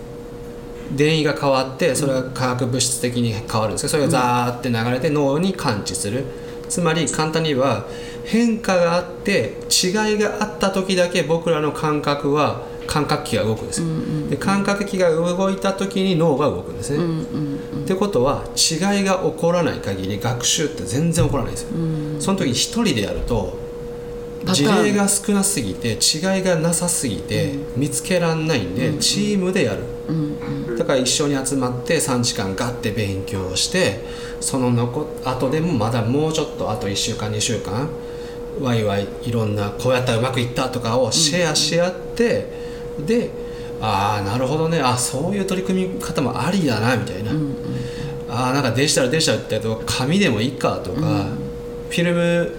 [0.95, 6.25] 電位が変わってそれが化学物質的に変わるんですけどそれがザーって流れて脳に感知する。
[6.69, 7.87] つまり簡単に言えば
[8.25, 13.81] 変化があって違いがあった時だけ僕らの感覚は感覚器が動くんです。
[13.81, 13.87] よ、
[14.29, 16.99] で感覚器が動いた時に脳が動くんですね、
[17.85, 21.69] ってことは違いが起こらない限り学習って全然起こらないんですよ、
[22.19, 23.57] その時に一人でやると
[24.45, 29.85] 事例が少なすぎて違いがなさすぎて見つけらんないんでチームでやる。
[30.77, 34.01] だかが一緒に集まって3時間ガッて勉強して
[34.41, 37.89] その残後でもまだもうちょっとあと1週間2週間
[38.61, 42.60] ワイワイいろんなこうやったらうまくいったとかをシェアし合って、
[42.99, 43.31] で
[43.81, 44.81] ああなるほどね。
[44.81, 47.31] あそういう取り組み方もありだなみたいな、
[48.29, 51.27] ああなんかデジタルデジタルってやると紙でもいいかとか、
[51.89, 52.53] フィルム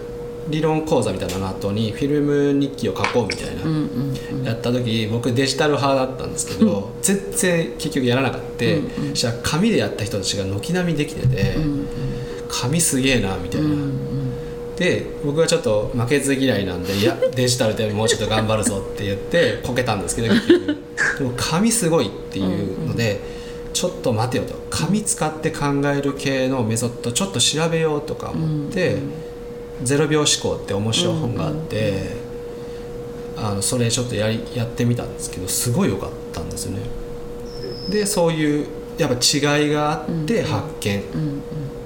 [0.49, 8.65] 理論講座みたいなの後にフィルム日記を書こうみたいな、やった時僕デジタル派だったんですけど、全然結局やらなかった、
[9.11, 11.55] そしたら紙でやった人たちが軒並みできてて、
[12.49, 13.67] 紙すげえなみたいな。
[14.81, 20.65] で僕はちょっと負けず嫌いなんでいや デジタルでもうちょっと頑張るぞって言ってこけたんですけど結局。
[21.19, 23.19] でも紙すごいっていうので、
[23.73, 24.55] ちょっと待てよと。
[24.71, 28.97] 紙使って考える系のメソッドちょっと調べようとか思って
[29.83, 32.15] 「ゼロ秒思考」って面白い本があって、
[33.37, 36.79] あのそれちょっとやりやってみたんですけどすごい良かったんですよね。
[37.89, 38.65] でそういう
[38.97, 41.03] やっぱ違いがあって発見、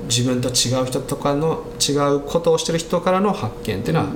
[0.08, 4.08] 自分と違う人とかの違うことをしてる人からの発見っていうのは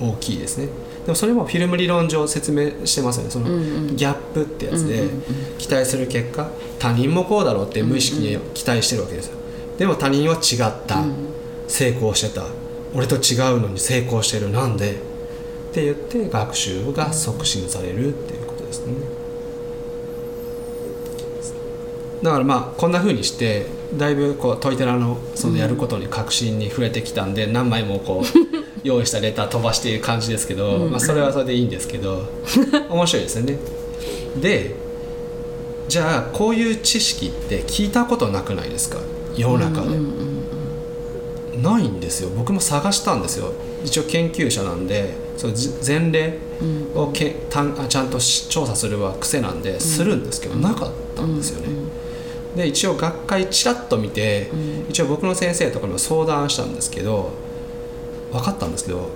[0.00, 0.68] 大きいですね。
[1.04, 3.30] でもそれもフィルム理論上説明してますよね。
[3.30, 3.46] その
[3.94, 5.08] ギャップってやつで
[5.58, 9.36] 期待する結果他人もこうだろうって無意識に期待してるわけですよ。
[9.78, 11.04] でも他人は違った。
[11.68, 12.44] 成功してた。
[12.94, 14.50] 俺と違うのに成功してる。
[14.50, 14.92] なんで？
[14.92, 14.94] っ
[15.72, 18.94] て言って学習が促進されるっていうことですね。
[22.22, 28.26] だからまあこんな風にしてだいぶこうトイテラのそのやることに確信に触れてきたんで何枚もこう
[28.86, 32.24] 用意したレター飛ばしている感じですけど、まあ、それはそれでいいんですけど
[32.90, 33.58] 面白いですよね。
[34.40, 34.74] で
[35.88, 38.98] じゃあこういう知識って聞いたことなくないですか？
[39.36, 39.88] 世の中で。
[41.62, 42.30] ないんですよ。
[42.36, 43.52] 僕も探したんですよ。
[43.84, 46.38] 一応研究者なんでそのじ前例
[46.94, 51.68] をけたんあちゃんとし調査するは癖なんでするんですけど、なかったんですよね。
[52.56, 54.48] で一応学会ちらっと見て、
[54.88, 57.30] 一応僕の先生とかにも相談したんですけど
[58.32, 59.10] 分かったんですけど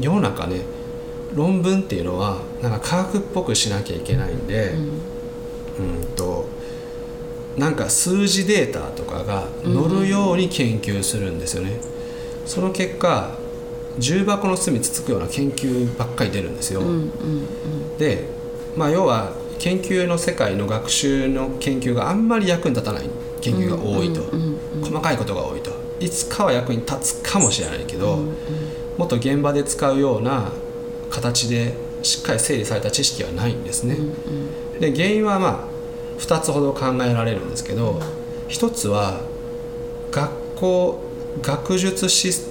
[0.00, 0.60] 世の中ね
[1.34, 4.74] 論文っていうのはなんか科学っぽくしなきゃいけないんで、
[5.78, 6.46] うん、と
[7.56, 11.80] なんか数字データとかが載るように研究するんですよね。
[12.46, 13.36] その結果
[13.98, 16.82] 重箱の隅つつくような研究ばっかり出るんですよ。
[17.98, 18.24] で、
[18.76, 23.08] まあ、要は研究の世界の学習の研究があんまり役に立たない
[23.40, 24.22] 研究が多いと、
[24.82, 25.70] 細かいことが多いと。
[26.00, 28.18] いつかは役に立つかもしれないけど、
[28.96, 30.50] もっと現場で使うような
[31.10, 33.96] 形でしっかり整理された知識はないんですね。
[34.80, 38.00] で原因はまあ2つほど考えられるんですけど
[38.48, 39.20] 1つは
[40.10, 41.00] 学校
[41.42, 42.50] 学術シス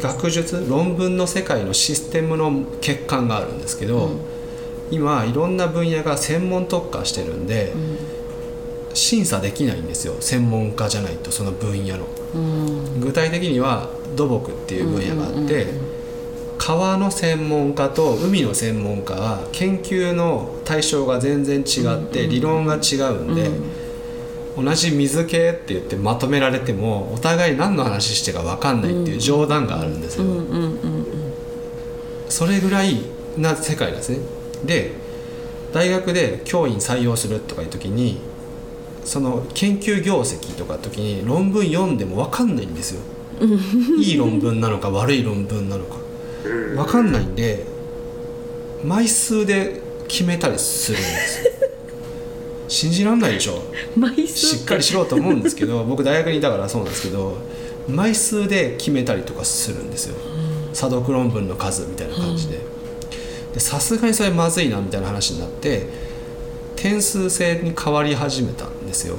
[0.00, 4.10] 学術論文の世界のシステムの欠陥があるんですけど、
[4.90, 7.72] 今いろんな分野が専門特化してるんで、
[8.94, 10.14] 審査できないんですよ。
[10.20, 12.06] 専門家じゃないとその分野の。
[13.00, 15.66] 具体的には土木っていう分野があって、
[16.58, 23.50] 川の専門家と海の専門家は研究の対象が全然違って理論が違うんで、
[24.56, 30.24] 同じ水系って言ってまとめられてもお互い何の話してか分かんないっていう冗談があるんですよ。
[32.28, 33.02] それぐらい
[33.36, 34.18] な世界ですね。
[34.64, 34.92] で
[35.72, 38.20] 大学で教員採用するとかいう時に
[39.04, 43.00] その研究業績とかの時に論文読んでも分かんないんですよ。
[43.98, 45.96] いい論文なのか悪い論文なのか。
[46.74, 47.64] 分かんないんで
[48.84, 51.52] 枚数で決めたりするんですよ。
[52.68, 53.62] 信じらんないでしょ。
[54.26, 57.38] しっかりしろと思うんですけど 僕大学にいたからそうなんですけど
[57.88, 60.16] 枚数で決めたりとかするんですよ。
[60.74, 62.60] 査読論文の数みたいな感じでで
[63.56, 65.86] さすがにそれまずいなみたいな話になって
[66.76, 69.16] 点数制に変わり始めたんですよ。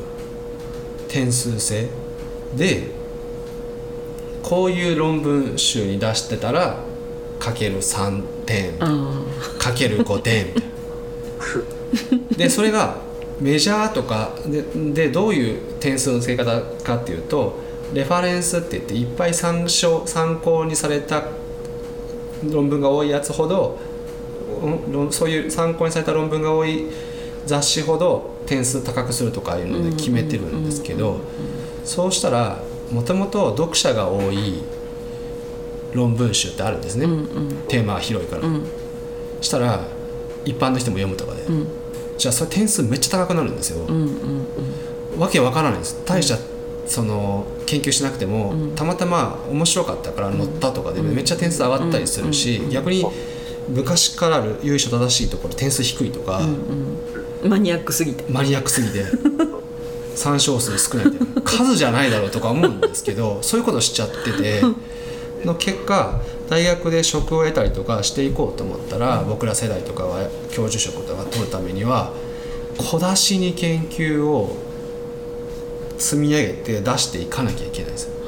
[1.08, 1.90] 点数制。
[2.56, 2.88] で
[4.42, 6.78] こういう論文集に出してたら
[7.40, 9.24] かける3点あ
[9.58, 10.48] かける5点。
[12.38, 12.98] でそれが
[13.40, 14.64] メジャーとかで
[14.94, 17.58] でどういう点数の付け方かっていうと
[17.94, 21.24] レファレンスって言っていっぱい参照参考にされた
[22.44, 23.78] 論文が多いやつほど
[25.12, 26.86] そういう参考にされた論文が多い
[27.46, 31.20] 雑誌ほど点数高くするとかいうので決めてるんですけど
[31.84, 34.64] そうしたらもともと読者が多い
[35.94, 37.08] 論文集ってあるんですね、
[37.68, 38.44] テーマが広いから。
[39.42, 39.80] したら
[40.46, 41.44] 一般の人も読むとかで、
[42.18, 43.86] じゃあそれ点数めっちゃ高くなるんですよ、
[45.18, 46.02] わけわからないんです。
[46.06, 46.38] 大した
[46.86, 53.06] その研究しなくても、たまたま面白かったから乗ったとかでめっちゃ点数上がったりするし、逆に
[53.70, 56.42] 昔からある由緒正しいところ点数低いとか、
[57.48, 58.24] マニアックすぎて。
[58.30, 59.06] マニアックすぎて
[60.16, 64.62] 参照数少ないみたいな数じゃないだろうとか思うんですけど そういうことしちゃってて
[65.46, 72.12] の結果大学で職を得たりとかしていこうと思ったら僕ら世代とかは教授職とか取るためには
[72.78, 74.58] 小出しに研究を
[75.98, 78.19] 積み上げて出していかなきゃいけないんですよ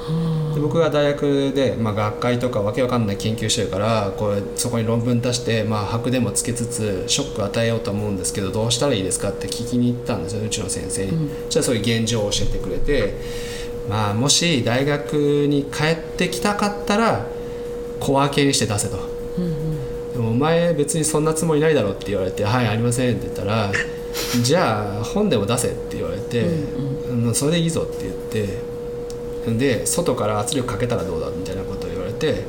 [0.53, 13.13] で僕が大学で、まあ、学会とかわけわかんない研究してるからこれそこに論文出して、まあ、白でもつけつつショック与えようと思うんですけどどうしたらいいですかって聞きに行ったんですようちの先生に、じゃあそういう現状を教えてくれて、
[13.89, 17.25] まあ、もし大学に帰ってきたかったら
[17.99, 18.97] 小分けにして出せと、
[20.13, 23.71] でもお前別にそんなつもりないだろって言われて「はいありません」って言ったら
[24.43, 26.45] 「じゃあ本でも出せ」って言われて
[27.09, 28.70] 「うんそれでいいぞ」って言って。
[29.45, 32.43] で外から圧力かけたらどうだみたいなことを言われて、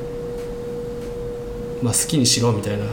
[1.81, 2.85] まあ、好きにしろみたいな。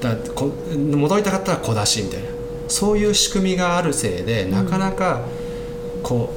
[0.00, 2.28] だこ戻りたかったら小出しみたいな。
[2.68, 5.22] そういう仕組みがあるせいでなかなか
[6.02, 6.30] こ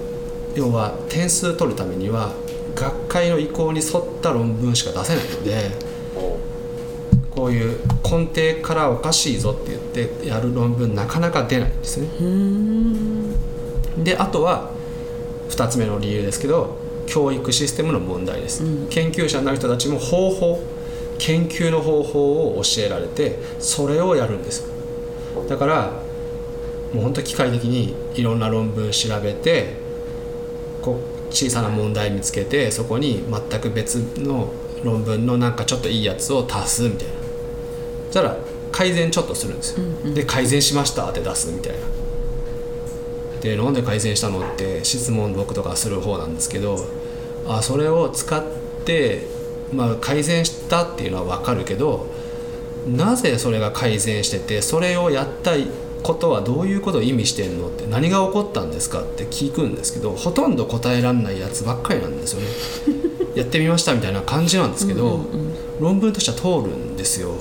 [0.56, 2.34] う、要は点数取るためには
[2.76, 5.72] 学会の意向に沿った論文しか出せないので
[7.32, 12.08] こういう根底からおかしいぞって言ってやる論文なかなか出ないんですね。
[14.04, 14.72] であとは
[15.50, 18.88] 2つ目の理由ですけど教育システムの問題です、うん。
[18.90, 20.64] 研究者になる人たちも方法
[21.18, 24.66] 研究の方法を教えられてそれをやるんです。
[25.48, 25.92] だから
[26.94, 29.74] もう本当機械的にいろんな論文調べて
[30.82, 31.00] こ
[31.30, 34.52] う小さな問題見つけてそこに全く別の
[34.84, 37.14] 論文のなんかちょっといいやつを足すみたいな。
[38.08, 38.38] そしたら
[38.72, 40.14] 改善ちょっとするんですよ、うんうん。
[40.14, 41.80] で改善しましたって出すみたいな
[43.42, 46.78] でなんで改善したのって質問僕とかする方なんですけど
[47.48, 48.44] あそれを使っ
[48.86, 49.24] て、
[49.74, 52.08] まあ、改善したっていうのは分かるけど
[52.88, 55.54] なぜそれが改善しててそれをやった
[56.04, 62.48] ことはどういうことを意味してんのって何が起こったんですかって聞くんですけどほとんど答えられないやつばっかりなんですよね。
[63.36, 67.36] やってみましたみたいな感じなんですけど、うんうん論文としては通るんですよ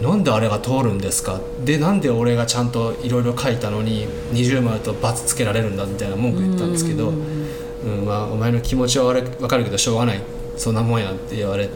[0.00, 1.40] なんであれが通るんですか？
[1.64, 8.04] でなんで俺がちゃんといろいろ書いたのに20枚と罰つけられるんだみたいな文句言ったんですけど、うん。
[8.04, 10.20] まあ、お前の気持ちは分かるけどしょうがない。
[10.56, 11.68] そんなもんやって言われ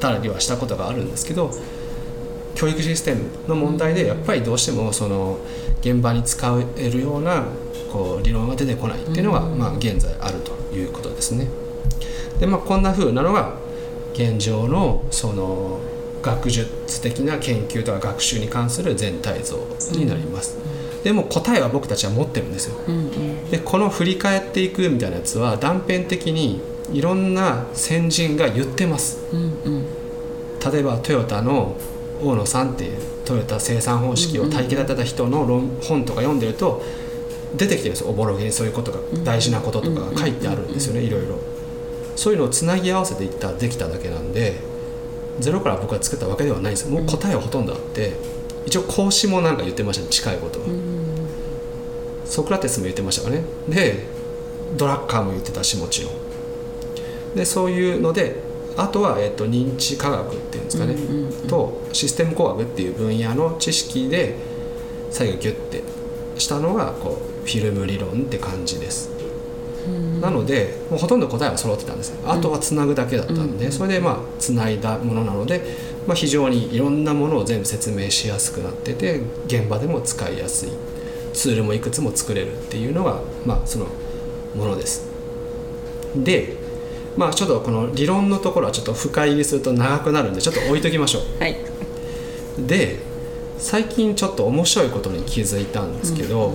[0.00, 1.50] たりはしたことがあるんですけど
[2.54, 5.38] 教育システムの問題でやっぱりどうしてもその
[5.80, 6.44] 現場に使
[6.76, 7.44] えるような
[7.92, 11.48] こう理論が出てこないっていうのが、まあ、現在あるということですね。
[12.40, 13.54] でまあこんな風なのが
[14.12, 15.78] 現状のその
[16.26, 19.56] 学術的な研究とか学習に関する全体像
[19.92, 20.56] になります。
[21.04, 22.76] でも答えは僕たちは持ってるんですよ。
[22.88, 23.50] うんうん。
[23.50, 26.60] でこの振り返っていくみたいなやつは断片的に
[26.92, 29.20] いろんな先人が言ってます。
[29.32, 29.44] うんう
[29.78, 29.84] ん。
[30.72, 31.76] 例えばトヨタの
[32.20, 36.82] 大野さんっていうトヨタ生産方式を体系立てた人の論本とか読んでると
[37.56, 41.38] 出てきてるんですよおぼろげにそういうことが大事なこととかが書いてあるんですよねいろいろ。
[42.16, 44.56] そういうのをつなぎ合わせていったらできただけなんで
[45.38, 48.12] ゼロから僕が作ったわけではないんですもう答えはほとんどあって
[48.64, 50.66] 一応孔子もなんか言ってましたね近いことは。
[52.24, 53.44] ソクラテスも言ってましたかね。
[53.68, 54.04] で
[54.76, 56.12] ドラッカーも言ってたしもちろん。
[57.36, 58.44] でそういうので
[58.76, 60.96] あとは、えっと認知科学っていうんですかね、
[61.48, 64.36] とシステム工学っていう分野の知識で
[65.10, 65.82] 最後ギュッて
[66.36, 69.10] したのがこうフィルム理論って感じです、
[70.20, 75.62] なのでもうほとんど答えは揃ってたんですあとはつなぐだけだったんで、それでまあつないだものなので、
[76.06, 80.70] まあ、非常にいろんなものを全部説明しやすくなってて現場でも使いやすい
[81.32, 83.86] ツールもいくつも作れるっていうのがまあその
[84.54, 85.06] ものです。
[86.16, 86.56] で
[87.16, 91.22] まあちょっとこの理論のところはちょっと深入りすると長くなるんでちょっと置いときましょう。
[91.40, 91.56] はい。
[92.58, 92.98] で
[93.58, 96.54] 最近ちょっと面白いことに気づいたんですけど、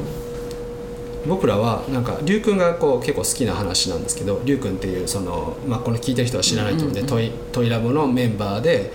[1.28, 8.92] 僕らはなんか龍くんがこう結構好きな話なんですけど龍くんっていうその、まあ、この聞いてる人は知らないと思うんで、トイトイラボのメンバーで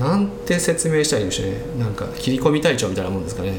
[0.00, 1.56] なんて説明したらいいんでしょうね。
[1.78, 3.52] なんか切り込み隊長みたいなもんですかね。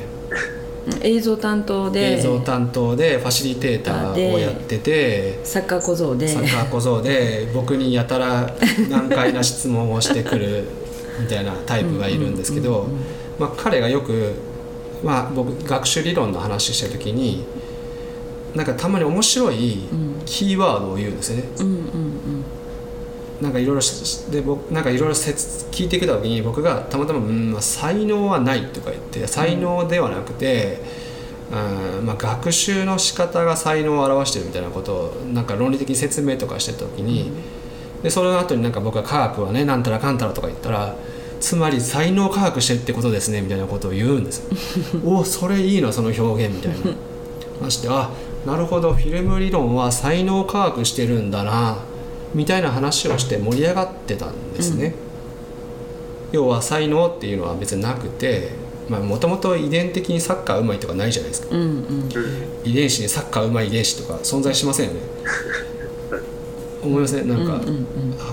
[1.04, 6.28] 映像担当で映像担当でファシリテーターをやっててサッカー小僧で。
[6.28, 8.52] サッカー小僧で僕にやたら
[8.90, 10.66] 難解な質問をしてくる
[11.20, 12.88] みたいなタイプがいるんですけど、
[13.38, 14.34] まあ、彼がよく、
[15.04, 17.44] まあ、僕学習理論の話してる時に
[18.56, 19.80] なんかたまに面白い
[20.26, 21.44] キーワードを言うんですよね。
[21.60, 22.44] うんうん
[23.42, 30.80] なんかいろいろしで僕なんかいろいろ説聞いてきた時に僕がたまたま「うん、まあ、才能はない」とか言って才能ではなくて、
[31.52, 37.32] うんまあ、学習の仕方が才能を表してるみたいなことをなんか論理的に説明とかしてた時に
[38.04, 40.96] でその後になんか僕が科学はねなんたらかんたらとか言ったら
[41.40, 44.38] つまり才能科学してるってことですねみたいなことを言うんです
[44.94, 45.00] よ。
[45.04, 46.94] おおそれいいなその表現みたいな。
[47.60, 48.10] 話 してあ
[48.46, 51.78] なるほどフィルム理論は才能科学してるんだな
[52.34, 54.96] みたいな話をして盛り上がってたんですね、
[56.32, 58.50] 要は才能っていうのは別になくて
[58.90, 61.68] もともと遺伝的にサッカーうまいとかないじゃないですか、うんうん。
[61.68, 62.10] うん
[62.66, 65.00] 遺伝子にサッカーうまい遺伝子とか存在しませんよね。
[66.84, 67.28] 思いません？
[67.28, 67.62] なんか、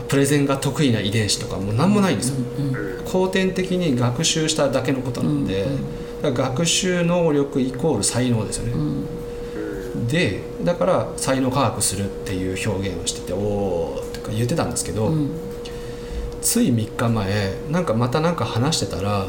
[0.08, 5.66] プレゼンが得意な遺伝子とかもう何もないんですよ、うんうん後天的に学習しただけのことなんで、
[6.22, 9.06] だから学習能力イコール才能ですよね、うんうん
[10.08, 15.30] でだから才能科学するっていう表現をしてておおとか言ってたんですけど、うん。
[16.40, 19.26] つい3日前なんかまたなんか話してたら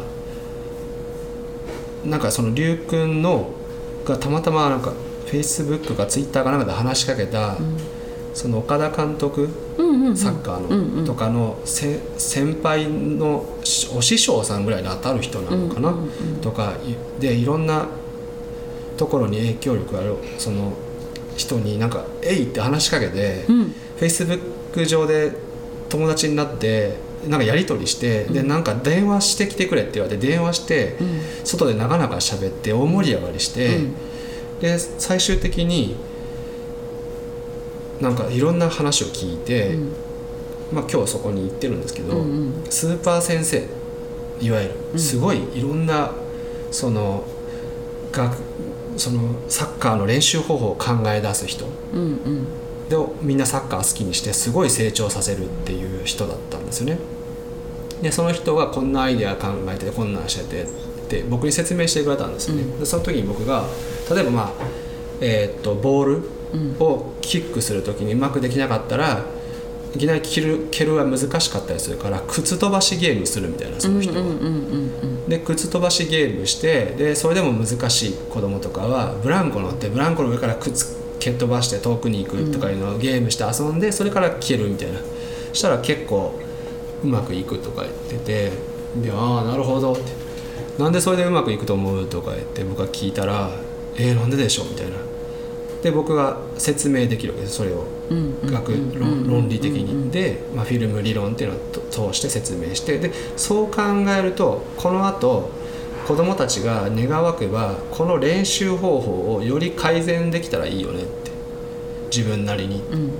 [2.05, 3.49] なんかその龍くんの
[4.05, 4.93] がたまたまなんか
[5.25, 7.57] フェイスブックかツイッターかなんかで話しかけた、
[8.33, 11.05] その岡田監督うんうんサッカーの、うんうん。
[11.05, 16.07] とかのせ先輩のしお師匠さんぐらいに当たる人なのかな、うんうんう
[16.37, 16.41] ん。
[16.41, 16.73] とか
[17.17, 17.87] いでいろんな
[18.99, 20.73] ところに影響力があるその
[21.37, 23.73] 人になんか「えい!」って話しかけて、うん。
[23.97, 24.39] フェイスブッ
[24.73, 25.31] ク上で
[25.89, 26.95] 友達になって
[27.27, 31.19] なんかやり取りして、でなんか電話してきてくれって言われて電話して、うん。
[31.45, 33.93] 外で長々喋って大盛り上がりして、うん。
[34.59, 35.95] で最終的に
[38.01, 39.91] なんかいろんな話を聞いて、うん。
[40.73, 42.53] まあ、今日そこに行ってるんですけど、うんうん。
[42.69, 43.63] スーパー先生
[44.41, 46.11] いわゆるすごいいろんな
[46.71, 47.23] その
[48.11, 48.48] 学
[48.99, 51.65] そのサッカーの練習方法を考え出す人。
[51.93, 52.47] うんうん。
[52.89, 56.99] でみんなサッカー好きにしてすごい成長させるっていう人だったんですよね。
[58.01, 60.65] でその人がこんなアイデア考えてこんなんしててっ
[61.09, 62.79] て僕に説明してくれたんですよね、うん。
[62.79, 63.63] でその時に僕が
[64.09, 64.51] 例えばまあ
[65.21, 66.21] えーっとボール
[66.53, 69.23] うんをキックする時にうまくできなかったら
[69.95, 74.23] いきなり蹴る蹴るは難しかったりするから靴飛ばしゲームするみたいなその人は。
[75.27, 84.99] で靴飛ばしゲームしてでそれでも難しい子供とかはブランコ乗ってブランコの上から靴蹴っ飛ばして遠くに行くとかいうのをゲームして遊んでそれから蹴るみたいな。
[85.51, 86.33] したら結構
[87.03, 88.51] うまくいくとか言ってて
[89.01, 90.03] でああなるほどって。
[90.77, 93.49] なんでそれでうまくいくと思うとか言って僕が聞いたら
[93.97, 94.93] えー、なんででしょうみたいな
[95.81, 97.85] で僕が説明できるわけですそれを。
[98.45, 100.11] 学論論理的に。
[100.11, 103.81] で、まあ、フィルム理論っていうのを通して説明してでそう考
[104.17, 105.51] えるとこのあと
[106.07, 111.29] 子どもたちが願わくばこの練習方法をより改善できたらいいよねって。
[112.09, 112.81] 自分なりに。
[112.91, 113.11] うん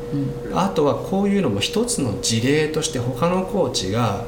[0.50, 0.58] うん。
[0.58, 4.26] あとはこういうのも一つの事例として他のコーチが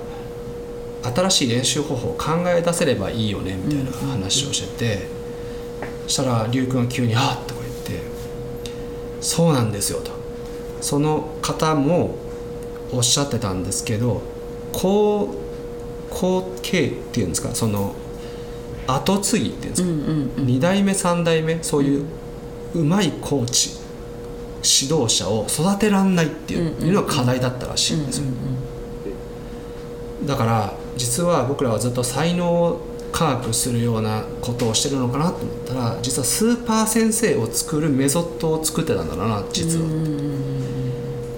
[1.04, 5.08] 新しい練習方法を考え出せればいいよねみたいな話をしてて、
[6.04, 7.61] そしたら龍君が急に「あっ!」とか言って
[9.22, 10.12] 「そうなんですよ」と。
[10.82, 12.16] その方も
[12.92, 14.22] おっしゃってたんですけど
[14.74, 15.30] 後
[16.10, 17.94] 後継っていうんですかその
[18.88, 20.46] 後継ぎっていうんですか、うんうんうん。
[20.46, 22.06] 2代目3代目そういう
[22.74, 23.80] うまいコーチ
[24.64, 28.26] 指導者を育てらんないっていう,、のが課題だったらしいんですよ、
[30.26, 32.82] だから実は僕らはずっと才能を
[33.12, 39.86] 科学するようなことをしてるのかなと思ったら実はスーパー先生を作るメソッドを作ってたんだな実は、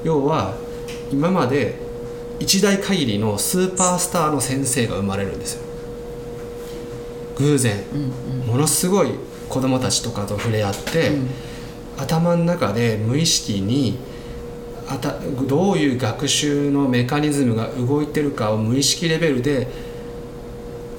[0.03, 0.55] 要は
[1.11, 1.75] 今まで
[2.39, 5.63] 一代限りのスーパースターの先生が生まれるんですよ。
[7.37, 7.83] 偶然、
[8.45, 9.11] ものすごい
[9.49, 11.11] 子供たちとかと触れ合って、
[11.97, 13.97] 頭の中で無意識に
[14.87, 15.17] あた
[15.47, 19.67] どういう学習のメカニズムが動いてるかを無意識レベルで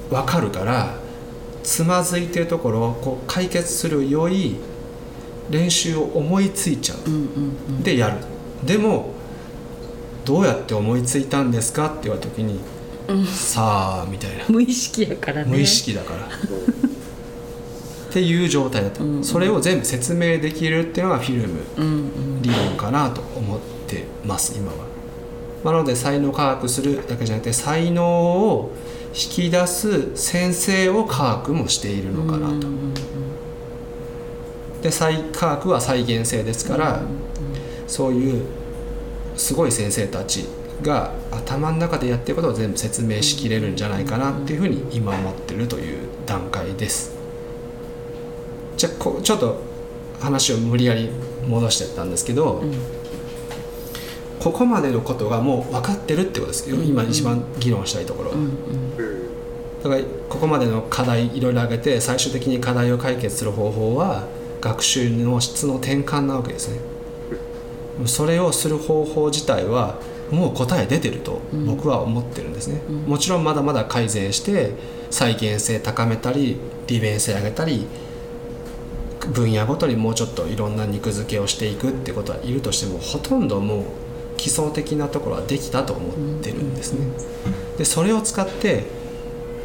[0.09, 0.95] 分かるから
[1.63, 4.55] つまずいてるところをこう解決する良い
[5.49, 6.97] 練習を思いついちゃう。
[7.09, 8.17] うんうんでやる。
[8.65, 9.13] でも
[10.25, 12.59] どうやって思いついたんですかって言われた時に、
[13.27, 14.45] さあみたいな。
[14.49, 15.51] 無意識やからね。
[15.51, 16.29] 無意識だから、 っ
[18.11, 22.41] ていう状態だった、うんそれを全部説明できるっていうのがフィルムうんうん。
[22.41, 24.77] 理論かなと思ってます今は、
[25.63, 28.71] まあなので才能科学するだけじゃなくて才能を
[29.15, 32.67] 引き出す先生を科学もしているのかなと、
[34.81, 37.01] で再科学は再現性ですから、
[37.87, 38.43] そういう
[39.37, 40.45] すごい先生たち
[40.81, 47.15] が頭の中でやってることを全部説明しきれるんじゃないかなっていうふうに今思ってるという段階です。
[48.75, 49.61] じゃあこちょっと
[50.19, 51.09] 話を無理やり
[51.47, 52.61] 戻してったんですけど、
[54.41, 58.57] ここまでのことがもう分かってるってことですよ、今一番議論したいところは、うん
[59.85, 64.23] だからここまでの課題いろいろ挙げて最終的に課題を解決する方法は
[64.59, 66.79] 学習の質の転換なわけですね。
[68.07, 69.99] それをする方法自体は
[70.31, 74.71] もう答え出てると僕は思ってるんですね、もちろんまだまだ改善して
[75.11, 76.57] 再現性高めたり
[76.87, 77.85] 利便性上げたり
[79.31, 83.83] 分野ごとにもうちょっといろんな肉付けをしていくってことはいるとしてもほとんどもう
[84.37, 87.05] 基礎的なところはできたと思ってるんですね。
[87.77, 89.04] でそれを使って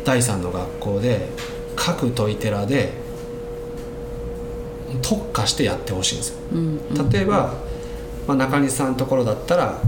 [0.04, 1.28] 第三の学校で
[1.76, 2.92] 各問い寺で
[5.02, 6.36] 特化してやってほしいんですよ。
[6.52, 7.54] うん例えば、
[8.26, 9.80] まあ、中西さんのところだったら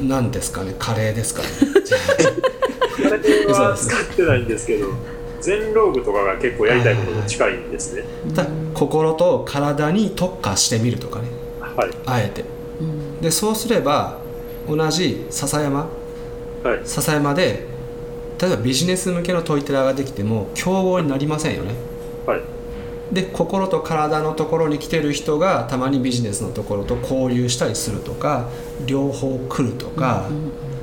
[0.00, 1.48] 何ですかねカレーですかね。
[2.96, 4.88] カレーは使ってないんですけど
[5.40, 8.04] 全ローグとかが結構やりたいことと近いんですね。
[8.34, 11.28] た心と体に特化してみるとかね。
[11.60, 11.90] はい。
[12.06, 12.44] あえて。
[12.80, 13.20] うん。
[13.20, 14.18] でそうすれば
[14.68, 15.88] 同じ笹山？
[16.62, 16.80] はい。
[16.84, 17.73] 笹山で
[18.44, 21.74] 例えばビジネス向けの問い寺ができても競合になりませんよね
[22.26, 22.42] はい
[23.10, 28.48] で心と体のところに来てる人がたまにビジネスのところと交流したりするとか
[28.86, 30.28] 両方来るとか、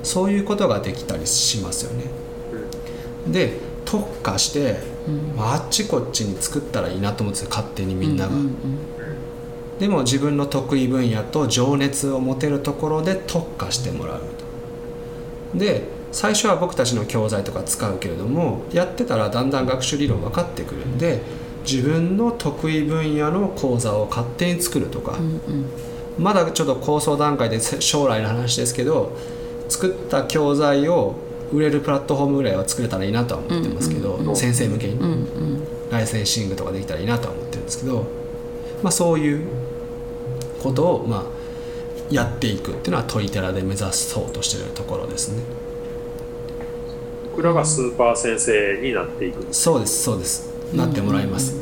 [0.04, 2.06] そういうことができたりしますよね。
[3.28, 4.78] で特化して、
[5.36, 8.34] まああっちこっちに作ったらいいなと思うんですよ勝手にみんなが。
[8.34, 8.52] うんうん
[9.80, 14.20] でも自分の得意分野と情熱を持てるところで特化してもらう
[15.54, 15.58] と。
[15.58, 21.22] で最初は僕たちの教材とか使うけれどもやってたらだんだん学習理論分かってくるんで
[21.66, 25.66] 自分の得意分野の講座を勝手に作るとか、うんうん。
[26.18, 29.16] まだちょっと構想段階で将来の話ですけど
[29.70, 31.16] 作った教材を
[31.54, 34.36] 売れるプラットフォームぐらいは作れたらいいなとは思ってますけど、うんうんうん。
[34.36, 35.68] 先生向けに、うんうん。
[35.92, 38.06] ライセンシングとかできたらいいなとは思ってるんですけど、
[38.82, 39.46] まあ、そういう
[40.64, 41.24] ことをまあ
[42.10, 45.44] やっていくっていうのはトイテラで目指そうとしてるところですね
[47.32, 49.46] 僕らがスーパー先生になっていく。
[49.52, 50.52] そうですそうです。
[50.76, 51.56] なってもらいます、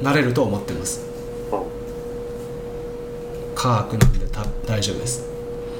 [0.00, 1.04] なれると思ってます。
[3.54, 5.24] 科学なんでた大丈夫です。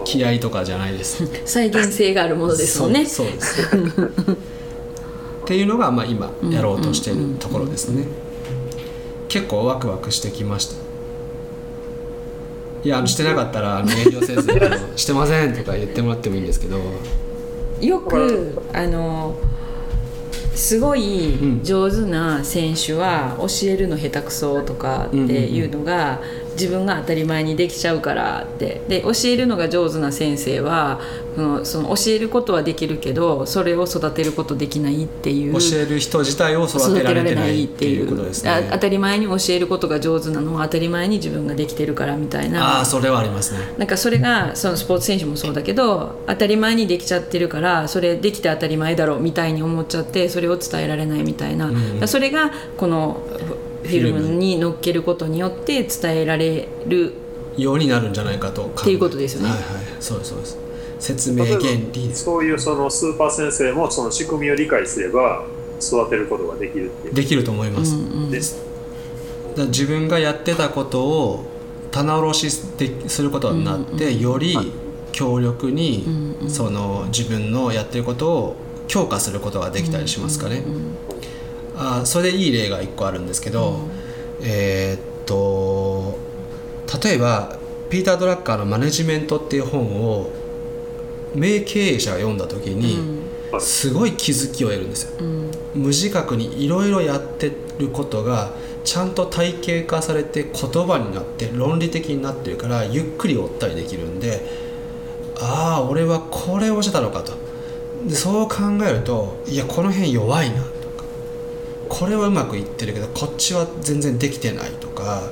[0.05, 1.25] 気合とかじゃないです。
[1.45, 3.07] 再現性があるものですもんね。
[3.07, 3.77] そうそうです。
[3.77, 8.07] っていうのが、まあ、今やろうとしているところですね。
[9.29, 10.75] 結構ワクワクしてきました。
[12.85, 16.81] いやしてなかったらあの遠慮せずあのしてませんとか言ってもらってもいいんですけど
[17.83, 19.35] よくあの
[20.55, 25.17] すごい上手な選手は教えるの下手くそとかって
[25.49, 26.21] いうのが
[26.53, 28.83] 自分が当たり前にできちゃうからって。
[28.89, 31.01] で教えるのが上手な先生は
[31.35, 35.53] そのその教えることはできるけどそれを育てることできないっていう。
[35.55, 42.79] 教える人自体を育てられてないっていうことですあね当たり前に教えることが上手なのは当たり前に自分ができてるからみたいな。
[42.79, 43.61] ああそれはありますね。
[43.79, 51.75] なんかそれがそのスポーツ選手もそうだけど当たり前にできちゃってるからそれできて当たり前だろうみたいに思っちゃってそれを伝えられないみたいな、ん。
[51.75, 53.23] だからそれがこの
[53.83, 57.13] フフィルムに乗っけることによって伝えられる
[57.57, 59.51] ようになるんじゃないかとっていうことですよね。
[59.51, 59.67] はいはい
[60.01, 60.59] そうですそうです。
[60.99, 61.59] 説明原
[61.93, 62.25] 理です。
[62.25, 65.45] そういうそのスーパー先生もその仕組みを理解すれば
[65.81, 67.15] 育てることができるっていう。
[67.15, 67.97] できると思います、
[68.31, 68.63] です。
[69.51, 71.45] だから自分がやってたことを
[71.91, 74.57] 棚卸しですることになって、より
[75.11, 76.07] 強力に、
[76.49, 78.57] その自分のやってることを
[78.87, 80.63] 強化することができたりしますかね。
[81.77, 83.81] あそれでいい例が1個あるんですけど、
[84.43, 86.19] えーっと
[87.03, 87.57] 例えば
[87.89, 90.31] ピーター・ドラッカーの「マネジメント」っていう本を
[91.35, 93.23] 名経営者が読んだ時に、
[93.59, 95.11] すごい気づきを得るんですよ。
[95.75, 98.53] 無自覚にいろいろやってることが
[98.85, 104.45] ちゃんと体系化されて言葉になって論理的になってるからゆっくり追ったりできるんで
[105.39, 107.33] ああ俺はこれをしてたのかと。
[108.07, 108.57] でそう考
[108.87, 110.57] えるといやこの辺弱いな
[111.93, 115.29] これはうまくいってるけどこっちは全然できてないとか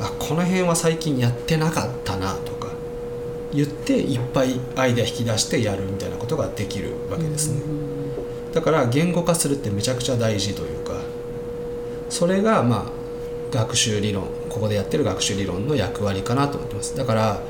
[0.00, 2.68] あこの辺は最近やってなかったなとか
[3.52, 7.60] 言っていっぱいアイデア引き出してやるみたいなことができるわけですね。
[8.54, 10.94] だから言語化するってめちゃくちゃ大事というか
[12.08, 17.42] それがまあ学習理論ここでやってる学習理論の役割かなと思ってますだから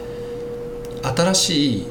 [1.02, 1.86] 新しい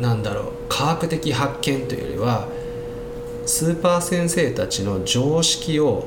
[0.00, 2.48] なんだろう科学的発見というよりは
[3.50, 6.04] スーパー先生たちの常識を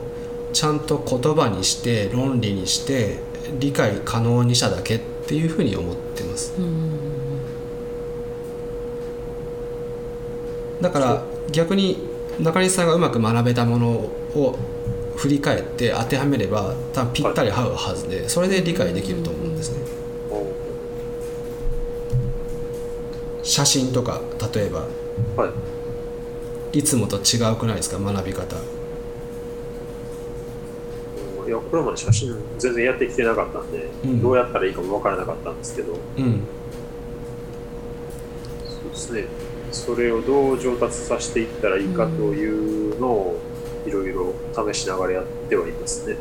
[0.53, 3.19] ちゃんと言葉にして論理にして
[3.59, 6.53] 理解可能にしただけっていうふうに思ってます。
[10.79, 12.07] だから逆に
[12.39, 14.57] 中西さんがうまく学べたものを
[15.17, 19.79] 振り返って当てはめれば多分ぴったり合うはずでそれで理解できると思うんですね。
[23.43, 24.21] 写真とか
[24.55, 24.87] 例えば。
[25.35, 25.72] はい
[26.73, 27.99] いつもと違うくないですか？
[27.99, 28.57] 学び方。
[31.45, 34.21] いやこれまで写真全然やってきてなかったんで、うん。
[34.21, 35.93] どうやったらいいかも分からなかったんですけど。
[36.17, 36.41] うん。
[38.65, 39.25] そうですね。
[39.71, 43.39] それをどう上達させていったらいいかというのを
[43.85, 44.33] いろいろ
[44.73, 46.15] 試しながらやってはいますね。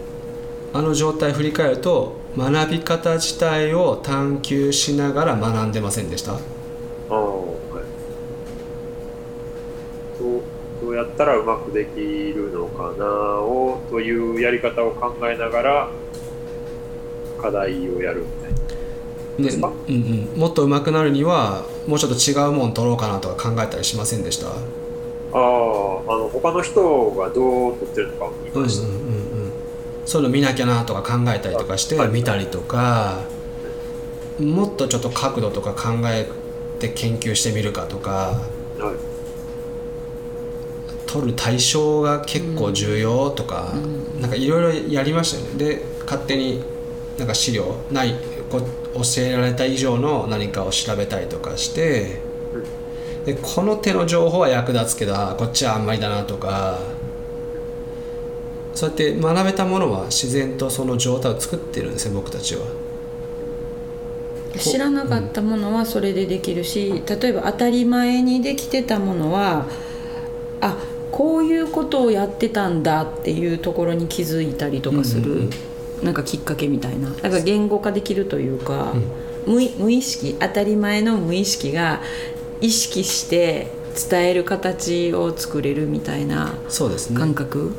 [0.75, 6.39] あの状態振り返ると学び方自体を探求しながら学んでませんでした？
[11.73, 15.91] できるのかなをというやり方を考えながら
[17.41, 18.59] 課題をやるみたいな。
[19.39, 19.95] でうん
[20.35, 24.49] うん、もっと上手くなるにはもうちょっと違うもん取ろうかなとか考えたりしませんでした？
[24.49, 24.59] あああ
[26.19, 29.09] の他の人がどう取ってるのかを見ました、うんうんうんう
[29.49, 29.53] ん。
[30.05, 32.09] そういうの見なきゃなとか考えたりとかしてはい。
[32.09, 33.25] 見たりとか
[34.39, 36.29] もっとちょっと角度とか考え
[36.79, 38.11] て研究してみるかとか。
[38.79, 39.12] はい
[41.13, 43.75] 取る対象が結構重要とか、
[44.19, 46.63] なんかいろいろやりましたよねで勝手に
[47.19, 48.15] なんか資料ない
[48.51, 48.63] こ
[48.95, 52.21] 教えられた以上の何かを調べたりとかして、
[53.27, 56.81] でこの手の情報は役立つけどこっちはあんまりだなとか
[58.75, 62.63] そうやって学べたものは自然とその状態を作ってるんですよ僕たちは。
[64.59, 69.67] 知らなかったものはそれでできるし例えば当たり前にできてたものは
[70.61, 70.77] あ
[71.13, 75.51] こういうことをやってたんだっていうところに気づいたりとかする、うんうん
[76.03, 77.11] なんかきっかけみたいな。
[77.11, 78.93] だから言語化できるというか、
[79.47, 82.01] 無い無意識当たり前の無意識が
[82.61, 83.69] 意識して
[84.11, 87.19] 伝える形を作れるみたいなそうですね。
[87.19, 87.73] 感覚、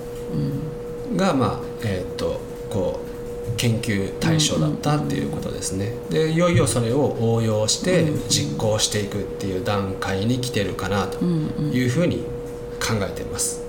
[1.15, 3.13] がまあえーっとこう
[3.57, 12.23] 研究対象だったっていうことですね、でいよいよそれを応用して実行していくっていう段階に来てるかなというふうに
[12.83, 13.63] 考えています。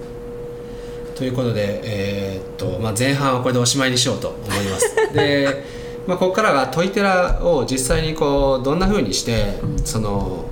[1.14, 4.94] ということで、えーっとまあ、前半はこれでおしまいにしようと思います。
[5.14, 5.64] で、
[6.06, 9.54] まあ、ここからがトイテラを実際にこうどんなふうにして、
[9.84, 10.44] その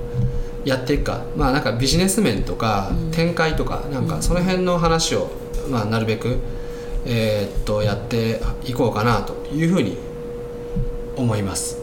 [0.64, 5.28] やっていくか、まあ、なんかビジネス面とか展開とかなんかその辺の話を、
[5.68, 6.38] まあ、なるべく、
[7.04, 9.96] えーっとやっていこうかなというふうに
[11.16, 11.78] 思います。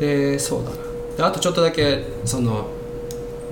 [0.00, 0.76] でそうだな
[1.16, 2.66] であとちょっとだけその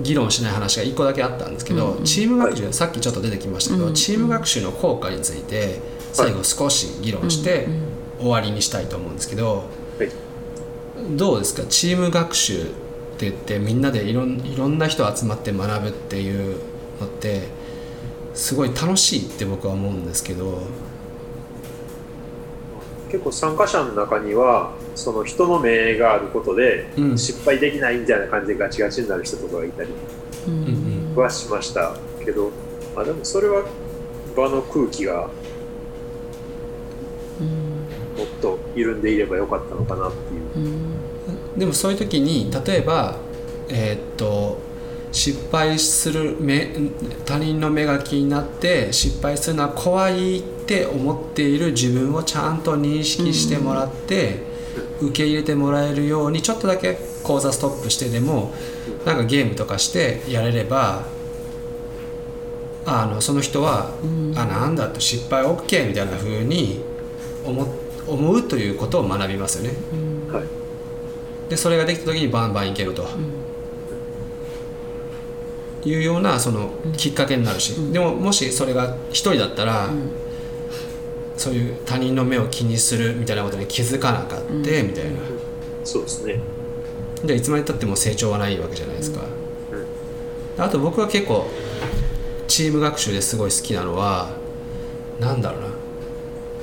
[0.03, 5.80] 議論しない話が1個だけあったんですけど、チーム学習さっきちょっと出てきましたけど、チーム学習の効果について
[6.12, 7.68] 最後少し議論して
[8.18, 9.64] 終わりにしたいと思うんですけど、
[9.98, 10.11] はい。
[11.16, 11.62] どうですか？
[11.68, 12.64] チーム学習っ
[13.18, 16.59] て言ってみんなでいろんいろんな人集まって学ぶっていう
[17.00, 17.48] のって
[18.34, 20.62] すごい楽しいって僕は思うんですけど
[23.12, 27.18] 結構参加者の中にはその人の目があることでうん。
[27.18, 29.90] 失敗できないみたいな感じでガチガチになる人とかがいたり
[31.14, 31.94] はしました。
[32.24, 32.50] けど、
[32.96, 33.64] まあ、でもそれは
[34.34, 35.28] 場の空気が
[38.16, 40.66] もっと緩んでいればよかったのかなっていう。
[40.66, 40.68] う
[41.54, 41.58] ん。
[41.58, 43.16] でもそういう時に例えば
[43.68, 44.58] えーっと
[45.12, 46.74] 失敗する目
[47.26, 54.42] 他人の目が気になって失敗するのは怖いって思っている自分をちゃんと認識してもらって、
[55.00, 58.52] 受け入れてもらえるようにちょっとだけ講座ストップしてでも
[59.04, 61.04] なんかゲームとかしてやれれば
[62.84, 63.92] あのその人は、
[64.34, 66.80] あなんだと失敗 OK みたいな風に
[67.44, 67.66] 思
[68.06, 69.76] 思うということを学びますよね。
[70.32, 70.44] はい。
[71.48, 73.06] でそれができた時にバンバンいけると、
[75.84, 79.90] いうようなそのきっかけになるし、でももしそれが一人だったら、
[81.43, 84.93] そういう他人の目を気にするみたいなことに気づかなかった、みたいな。
[85.82, 86.38] そうですね。
[87.24, 89.22] でいつまでたっても成長はないわけじゃないですか、
[90.57, 91.49] あと僕は結構
[92.47, 94.30] チーム学習ですごい好きなのは
[95.18, 95.66] なんだろうな。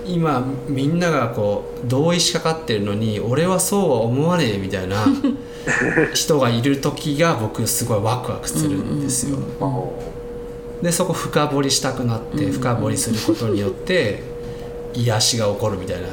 [0.05, 5.05] 今みんながこう同意しかかってるのに俺はそうは思わねえみたいな
[6.15, 9.37] 人がいる時が僕すごいワクワクするんですよ。
[10.81, 14.23] でそこ深掘りしたくなって深掘りすることによって
[14.93, 16.07] 癒しが起こるみたいな、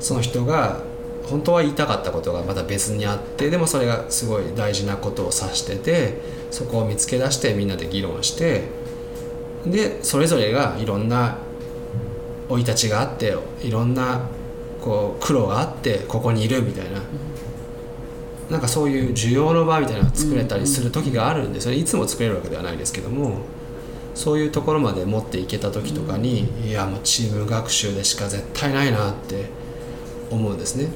[0.00, 0.80] その人が
[1.26, 8.64] 本当は言いたかったことがまた別にあってでもそれがすごい大事なことを指しててそこを見つけ出してみんなで議論して
[9.66, 11.38] でそれぞれがいろんな
[12.48, 14.28] 生い立ちがあっていろんな
[14.80, 17.00] こう苦労があってここにいるみたいな。
[18.50, 23.40] なんかそういう需要の場みたいなのが作れたりする時があるんでそれいつも作れるわけではないですけども。
[24.16, 29.44] そういうところまで持っていけた時とかにいやもうチーム学習でしか絶対ないなって
[30.30, 30.88] 思うんですね。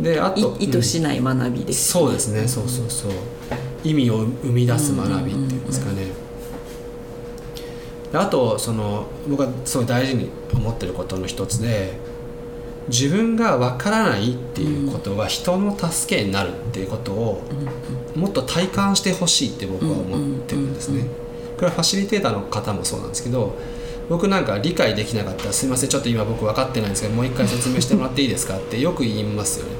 [0.00, 2.48] であとい意図しない学びです、そうですね。
[2.48, 3.12] そうそうそう。
[3.84, 6.06] 意味を生み出す学びっていうんですかね。
[8.10, 11.94] であとその僕がすごい大事に思ってることの一つで
[12.88, 17.42] 自分がわからないっていうことが人の助けになるっていうことを
[18.16, 21.06] もっと体感してほしいって僕は思ってるんですね
[21.62, 23.56] これはファシリテーターの方もそうなんですけど
[24.08, 29.72] 僕なんか理解できなかったら「すいませんちょっと今僕分かってないんですけどもう一回説明してもらっていいですか?」ってよく言いますよね。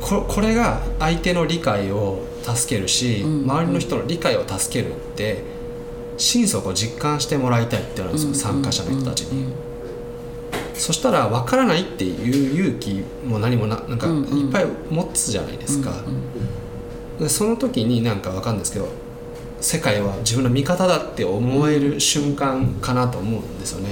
[0.00, 5.42] ここれが相手の理解を助けるし、うん周りの人の理解を助けるって
[6.18, 9.46] 心底実感してもらいたいってなるんですよ、参加者の人たちに、
[10.74, 16.04] そしたら分からないっていう勇気も何もななんかいっぱい持つじゃないですか、
[17.18, 18.88] でその時になんか分かるんですけど
[19.60, 23.90] 世界は自分の味方だって思える瞬間かなと思うんですよね。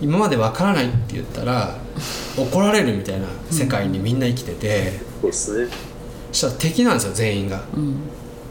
[0.00, 1.76] 今まで分からないって言ったら
[2.36, 5.72] 怒られるみたいな世界にみんな生きてて、そうですね。
[6.32, 7.62] そしたら敵なんですよ全員が。
[7.76, 7.96] うん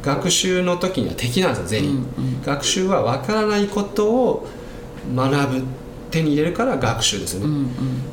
[0.04, 4.48] 学習の時には敵なんですよ全員、うん学習は分からないことを
[5.14, 5.64] 学ぶ
[6.12, 7.70] 手に入れるから学習ですよね、うんうん。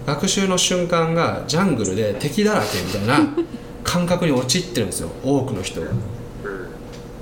[0.07, 3.37] 学習の瞬間がジャングルで敵だらけみたいな
[3.85, 5.91] 感覚に陥ってるんですよ多くの人が。
[5.91, 5.99] うん。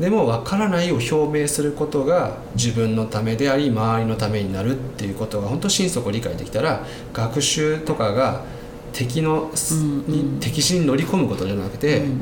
[0.01, 8.45] でも分からないを表明することが自分のためであり周りのためになるっていうことが本当心底理解できたら学習とかが
[8.93, 12.21] 敵の、うんうんに敵地に乗り込むことじゃなくて、うん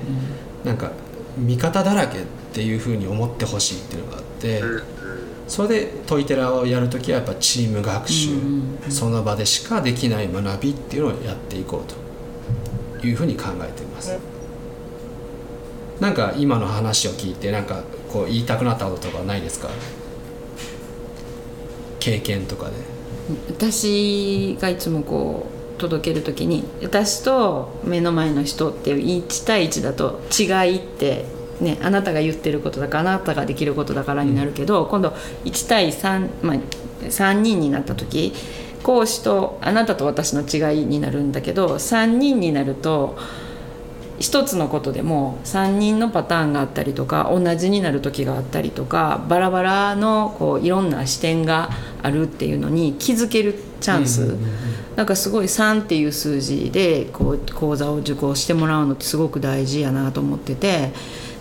[0.65, 0.91] なんか
[1.39, 4.83] 味方だらけっていうふうに思ってほしいっていうのがあって、うん。
[5.49, 8.37] それでトイテラをやるときはやっぱチーム学習、うん
[8.85, 14.19] うんその場でしかできない学びっていうのをやっていこうというふうに考えています。
[16.01, 19.69] なんか今の話を聞いてなんかこう言いたくなったこととかないですか？
[22.01, 22.73] 経験とかで。
[23.49, 25.47] 私がいつもこ
[25.77, 31.27] う届ける時に私と目の前の人っていう1対1だと違いって、
[31.61, 35.11] ね、あなたが言ってることだからあなたができることだからになるけど、今度
[35.45, 36.57] 1対3、まあ、
[37.05, 38.33] 3人になった時
[38.83, 43.17] 講師とあなたと私の違いになるんだけど3人になると
[44.21, 51.71] 一つのことでも3人のパターンがあったりとか同じになる時があったりとかバラバラのこういろんな視点が
[52.03, 54.37] あるっていうのに気づけるチャンス、
[54.95, 60.93] なんかすごい3っていう数字でこう講座を受講してもらうのってすごく大事やなと思ってて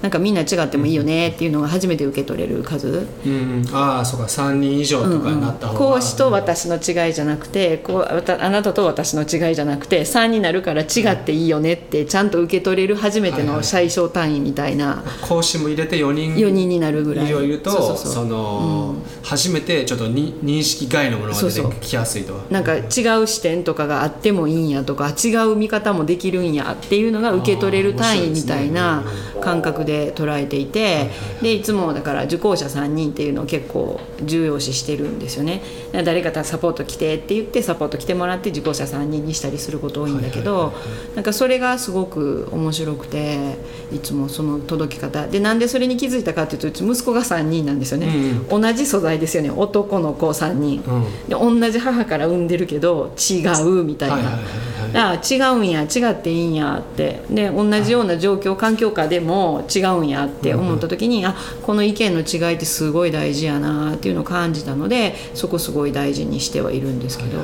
[0.01, 3.07] なんかみんな違ってもいいよねっていうのが初めて受け取れる数。
[3.25, 4.25] うんうん、ああそうか。
[4.27, 13.63] 3人以上とかになった方が、講師と私の違いじゃなくてこうあなたと私の違いじゃなくて3になるから違っていいよねってちゃんと受け取れる初めてのはいはい。
[13.65, 15.03] 最小単位みたいな。
[15.21, 17.25] 講師も入れて4人4人になるぐらい。
[17.25, 18.13] 以上いるとそうそうそう。
[18.13, 21.73] その、初めてちょっとに認識外のものが出そうそう。
[21.73, 22.81] てきやすいとなんか違
[23.21, 29.03] う視点とかがあってもいいんやとか違う見方もできるんやっていうのが受け取れる単位みたいな
[29.41, 31.09] 感覚で捉えていて
[31.41, 35.61] でいつもだから受講者3人っていうのを結構重要視してるんですよね。
[35.91, 40.73] 誰かサポート来てって言ってサポート来てもらって受講者3人にしたりすること多いんだけど
[41.15, 43.57] なんかそれがすごく面白くて
[43.93, 45.27] いつもその届き方。
[45.27, 48.07] でなんでそれに気づいたかっていうとうち息子が3人なんですよね、
[48.49, 49.49] 同じ素材ですよね。
[49.49, 50.83] 男の子3人。
[50.87, 51.03] うん。
[51.27, 57.21] で同じ母から産んでるけど違うみたいな、はいはいはいはいあ違うんや違っていいんやって。
[57.29, 67.39] で同じような状況環境下でも違うんやって思った時に、あこの意見の違いってすごい大事やなっていうのを感じたのでそこすごい大事にしてはいるんですけど、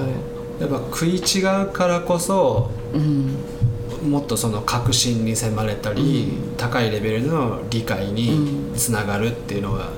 [0.60, 3.36] やっぱ食い違うからこそうん。
[4.10, 9.90] もっとその確信に迫れたり、高いレベルの理解につながるっていうのが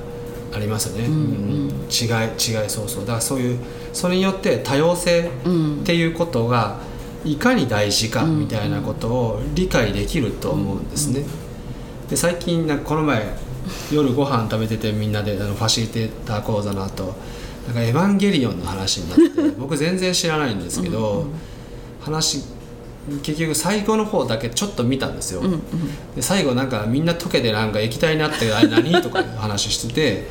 [0.53, 1.11] ありますよね、ん。
[1.11, 1.69] うん。
[1.69, 3.01] 違い違いそうそう。
[3.01, 3.59] だからそういう
[3.91, 5.81] それによって多様性うん。
[5.81, 6.79] っていうことが
[7.25, 11.23] いかに大事かみたいなことを理解できると思うんですね。
[12.09, 13.23] で最近なんかこの前
[13.91, 17.15] 夜ご飯食べててみんなであのファシリテーター講座の後
[17.65, 21.27] なんかエヴァンゲリオンの話になって 僕全然知らないんですけど
[22.01, 22.43] 話
[23.23, 25.41] 結局最後の方だけちょっと見たんですよ。
[25.41, 25.61] うんうん
[26.15, 30.27] で最後なんかみんな溶けてなんか液体になってあれ何とか話してて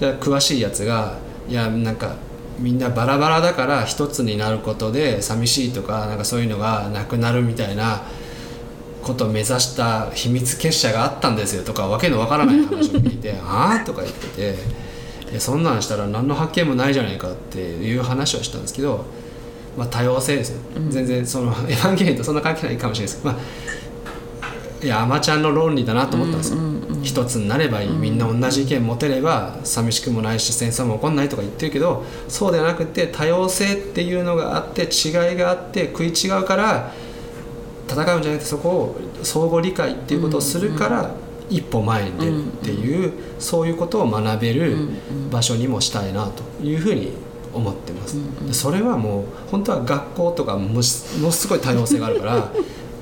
[0.00, 1.18] で詳しいやつが
[1.48, 2.16] いやなんか
[2.60, 8.02] みんなバラバラだから一つになることで寂しいとかなんかそういうのがなくなるみたいな
[9.02, 14.56] ことを目指した秘密結社があったんですよとかわけのわからない話を聞いて「ああ?」とか言って
[15.32, 19.04] てそんなんしたら何の発見もないじゃないかっていう話をしたんですけど、
[19.78, 23.42] まあ、多様性ですよ、全然そのエヴァンゲリオンとそんな関係ないかもしれないですけど、まあ、
[24.82, 26.58] いやアマちゃんの論理だなと思ったんですよ、
[27.02, 27.90] 一つになればいい。
[27.90, 36.92] みんな同じ意見持てれば寂しくもないし戦争も起こんないとか言ってるけどそうではなくて多様性っていうのがあって違いがあって食い違うから
[37.88, 41.10] 戦うんじゃなくてそこを相互理解っていうことをするから
[41.50, 44.76] 一歩前に出るっていうそういうことを学べる
[45.30, 47.12] 場所にもしたいなというふうに
[47.52, 48.16] 思ってます。
[48.46, 52.52] でそれはもう本当は学校とかももしものすごい多様性があるから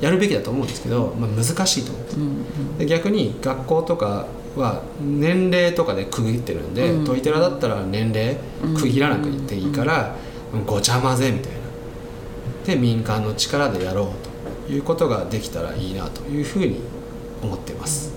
[0.01, 2.79] やるべきだと思うんですけど、まあ、難しいと思うんです。
[2.79, 4.27] で逆に学校とか
[4.57, 7.05] は年齢とかで区切ってるんで、うん。
[7.05, 8.37] トイテラだったら年齢
[8.77, 10.17] 区切らなくていいから、
[10.67, 11.59] ごちゃ混ぜみたいな。
[12.67, 16.81] で民間の力でやろうということができたらいいなというふうに
[17.43, 18.13] 思ってます、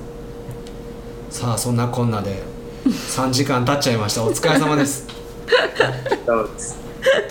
[1.30, 2.44] さあそんなこんなで
[2.86, 4.24] 3時間経っちゃいました。
[4.24, 5.08] お疲れ様です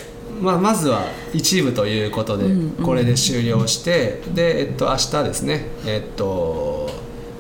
[0.40, 2.46] まあ、まずは一部ということで
[2.82, 5.66] これで終了してで、えっと、明日ですね。
[5.86, 6.88] えっと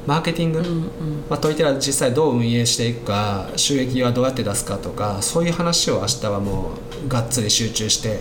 [0.06, 0.82] マーケティング、うんうん。
[1.28, 6.72] まあ、トイテラ実際どう運営していくか収益はどうやって出すかとかそういう話を明日はも
[7.04, 8.20] うがっつり集中して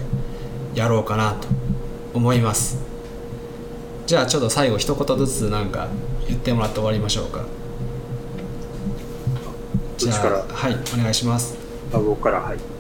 [0.75, 1.47] やろうかなと
[2.13, 2.77] 思います。
[4.05, 5.87] じゃあちょっと最後一言ずつなんか
[6.27, 7.45] 言ってもらって終わりましょうか。
[9.97, 11.55] じゃあはいお願いします。
[11.93, 12.39] あ僕から。
[12.41, 12.78] はい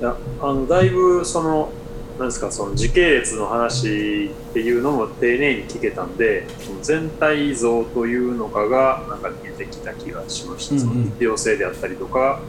[0.00, 1.70] いやあのだいぶその
[2.18, 10.86] なんですかその時系列の話っていうのも丁寧に聞けたんでその全体像というのかがなんか見えてきた気がしました、うんうん。
[10.86, 12.40] その必要性であったりとか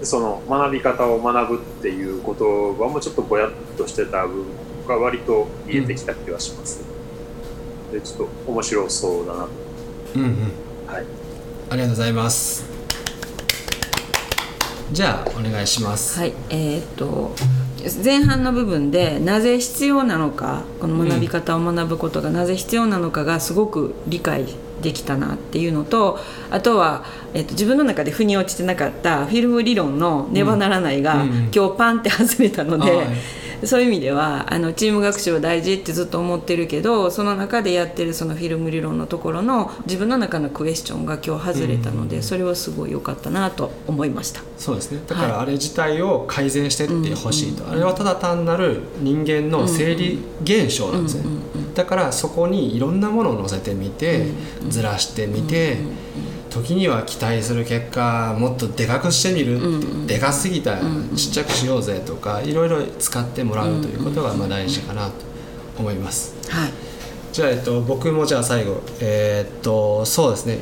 [0.00, 4.46] でその学び方を学ぶっていう言葉もちょっとぼやっとしてた部分
[4.86, 6.82] が割と見えてきた気がします、
[7.92, 9.48] でちょっと面白そうだなと。
[10.16, 10.28] うんうん。
[10.86, 11.06] はい。
[11.70, 12.71] ありがとうございます
[14.92, 17.34] じゃあお願いします、はいえーっと
[18.04, 24.46] 前半の部分でなぜ必要なのかこの学び方を学ぶことがなぜ必要なのかがすごく理解
[24.82, 26.20] できたなっていうのと
[26.50, 31.50] あとは、えーっと自分の中で腑に落ちてなかったフィルム理論の「ねばならないが」うんうん。
[31.52, 32.88] 今日パンって外れたので。
[32.88, 33.06] はい
[33.64, 44.42] そういう意味ではあのチーム学習は大事ってずっと思ってるけどその中でやってるそのフィルム理論のところの自分の中のクエスチョンが今日外れたので、それはすごい良かったなと思いました。
[44.58, 45.02] そうですね。
[45.06, 51.24] だからはいあれ自体を改善してってほしいと、あれはただ単なる人間の生理現象なんですね、
[51.74, 54.26] だからそこにいろんなものを乗せてみて、
[54.68, 55.78] ずらしてみて、
[56.52, 59.78] 時には期待する結果もっとでかくしてみる。
[59.78, 60.80] って、でかすぎたら
[61.16, 65.12] ちっちゃくしようぜとかいろいろ使ってもらうということがまあ大事かなと
[65.78, 66.34] 思います。
[66.50, 66.72] はい。
[67.32, 70.58] じゃあ、えっと、僕もじゃあ最後えーっとそうですね。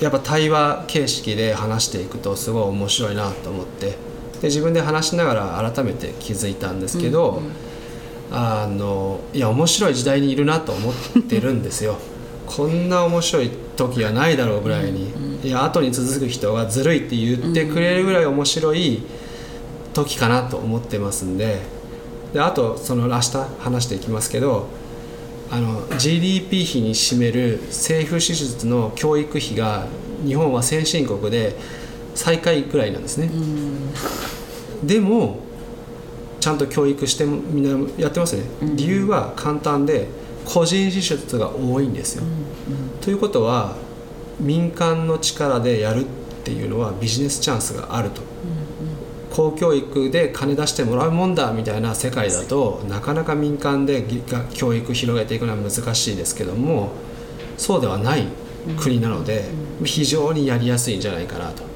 [0.00, 3.90] いやっぱ対話形式で話していくとすごい面白いなと思って
[4.40, 7.42] で自分で話しながら改めて気づいたんですけど、
[8.32, 11.98] あのいや面白い時代にいるなと思ってるんですよ
[12.46, 19.02] こんな面白い時はないだろうぐらいに、いや後に続く人がずるいって言ってくれるぐらい面白い
[19.92, 21.60] 時かなと思ってますんで
[22.32, 24.66] であとその明日話していきますけど
[25.50, 29.86] あの GDP 比に占める政府支出の教育費が
[30.24, 31.54] 日本は先進国で
[32.14, 33.28] 最下位くらいなんですね、
[34.84, 35.40] でも
[36.40, 38.44] ちゃんと教育してもみんなやってますね、
[38.76, 40.08] 理由は簡単で
[40.44, 42.24] 個人支出が多いんですよ、
[43.00, 43.76] ということは
[44.40, 46.04] 民間の力でやるっ
[46.44, 48.22] ていうのはビジネスチャンスがあると、
[49.30, 54.04] 公教育で金出してもらうもんだみたいな世界だとなかなか民間で
[54.52, 56.92] 教育広げていくのは難しいですけども
[57.56, 58.26] そうではない
[58.76, 59.44] 国なので
[59.84, 61.74] 非常にやりやすいんじゃないかなと。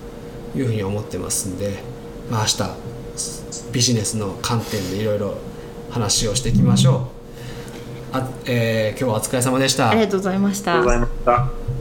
[0.57, 1.83] いうふうに思ってますんで、
[2.31, 5.35] まあ、明日ビジネスの観点でいろいろ
[5.91, 7.18] 話をしていきましょう。
[8.13, 9.91] あえー今日はお疲れ様でした。
[9.91, 11.78] ありがとうございましたありがとうございました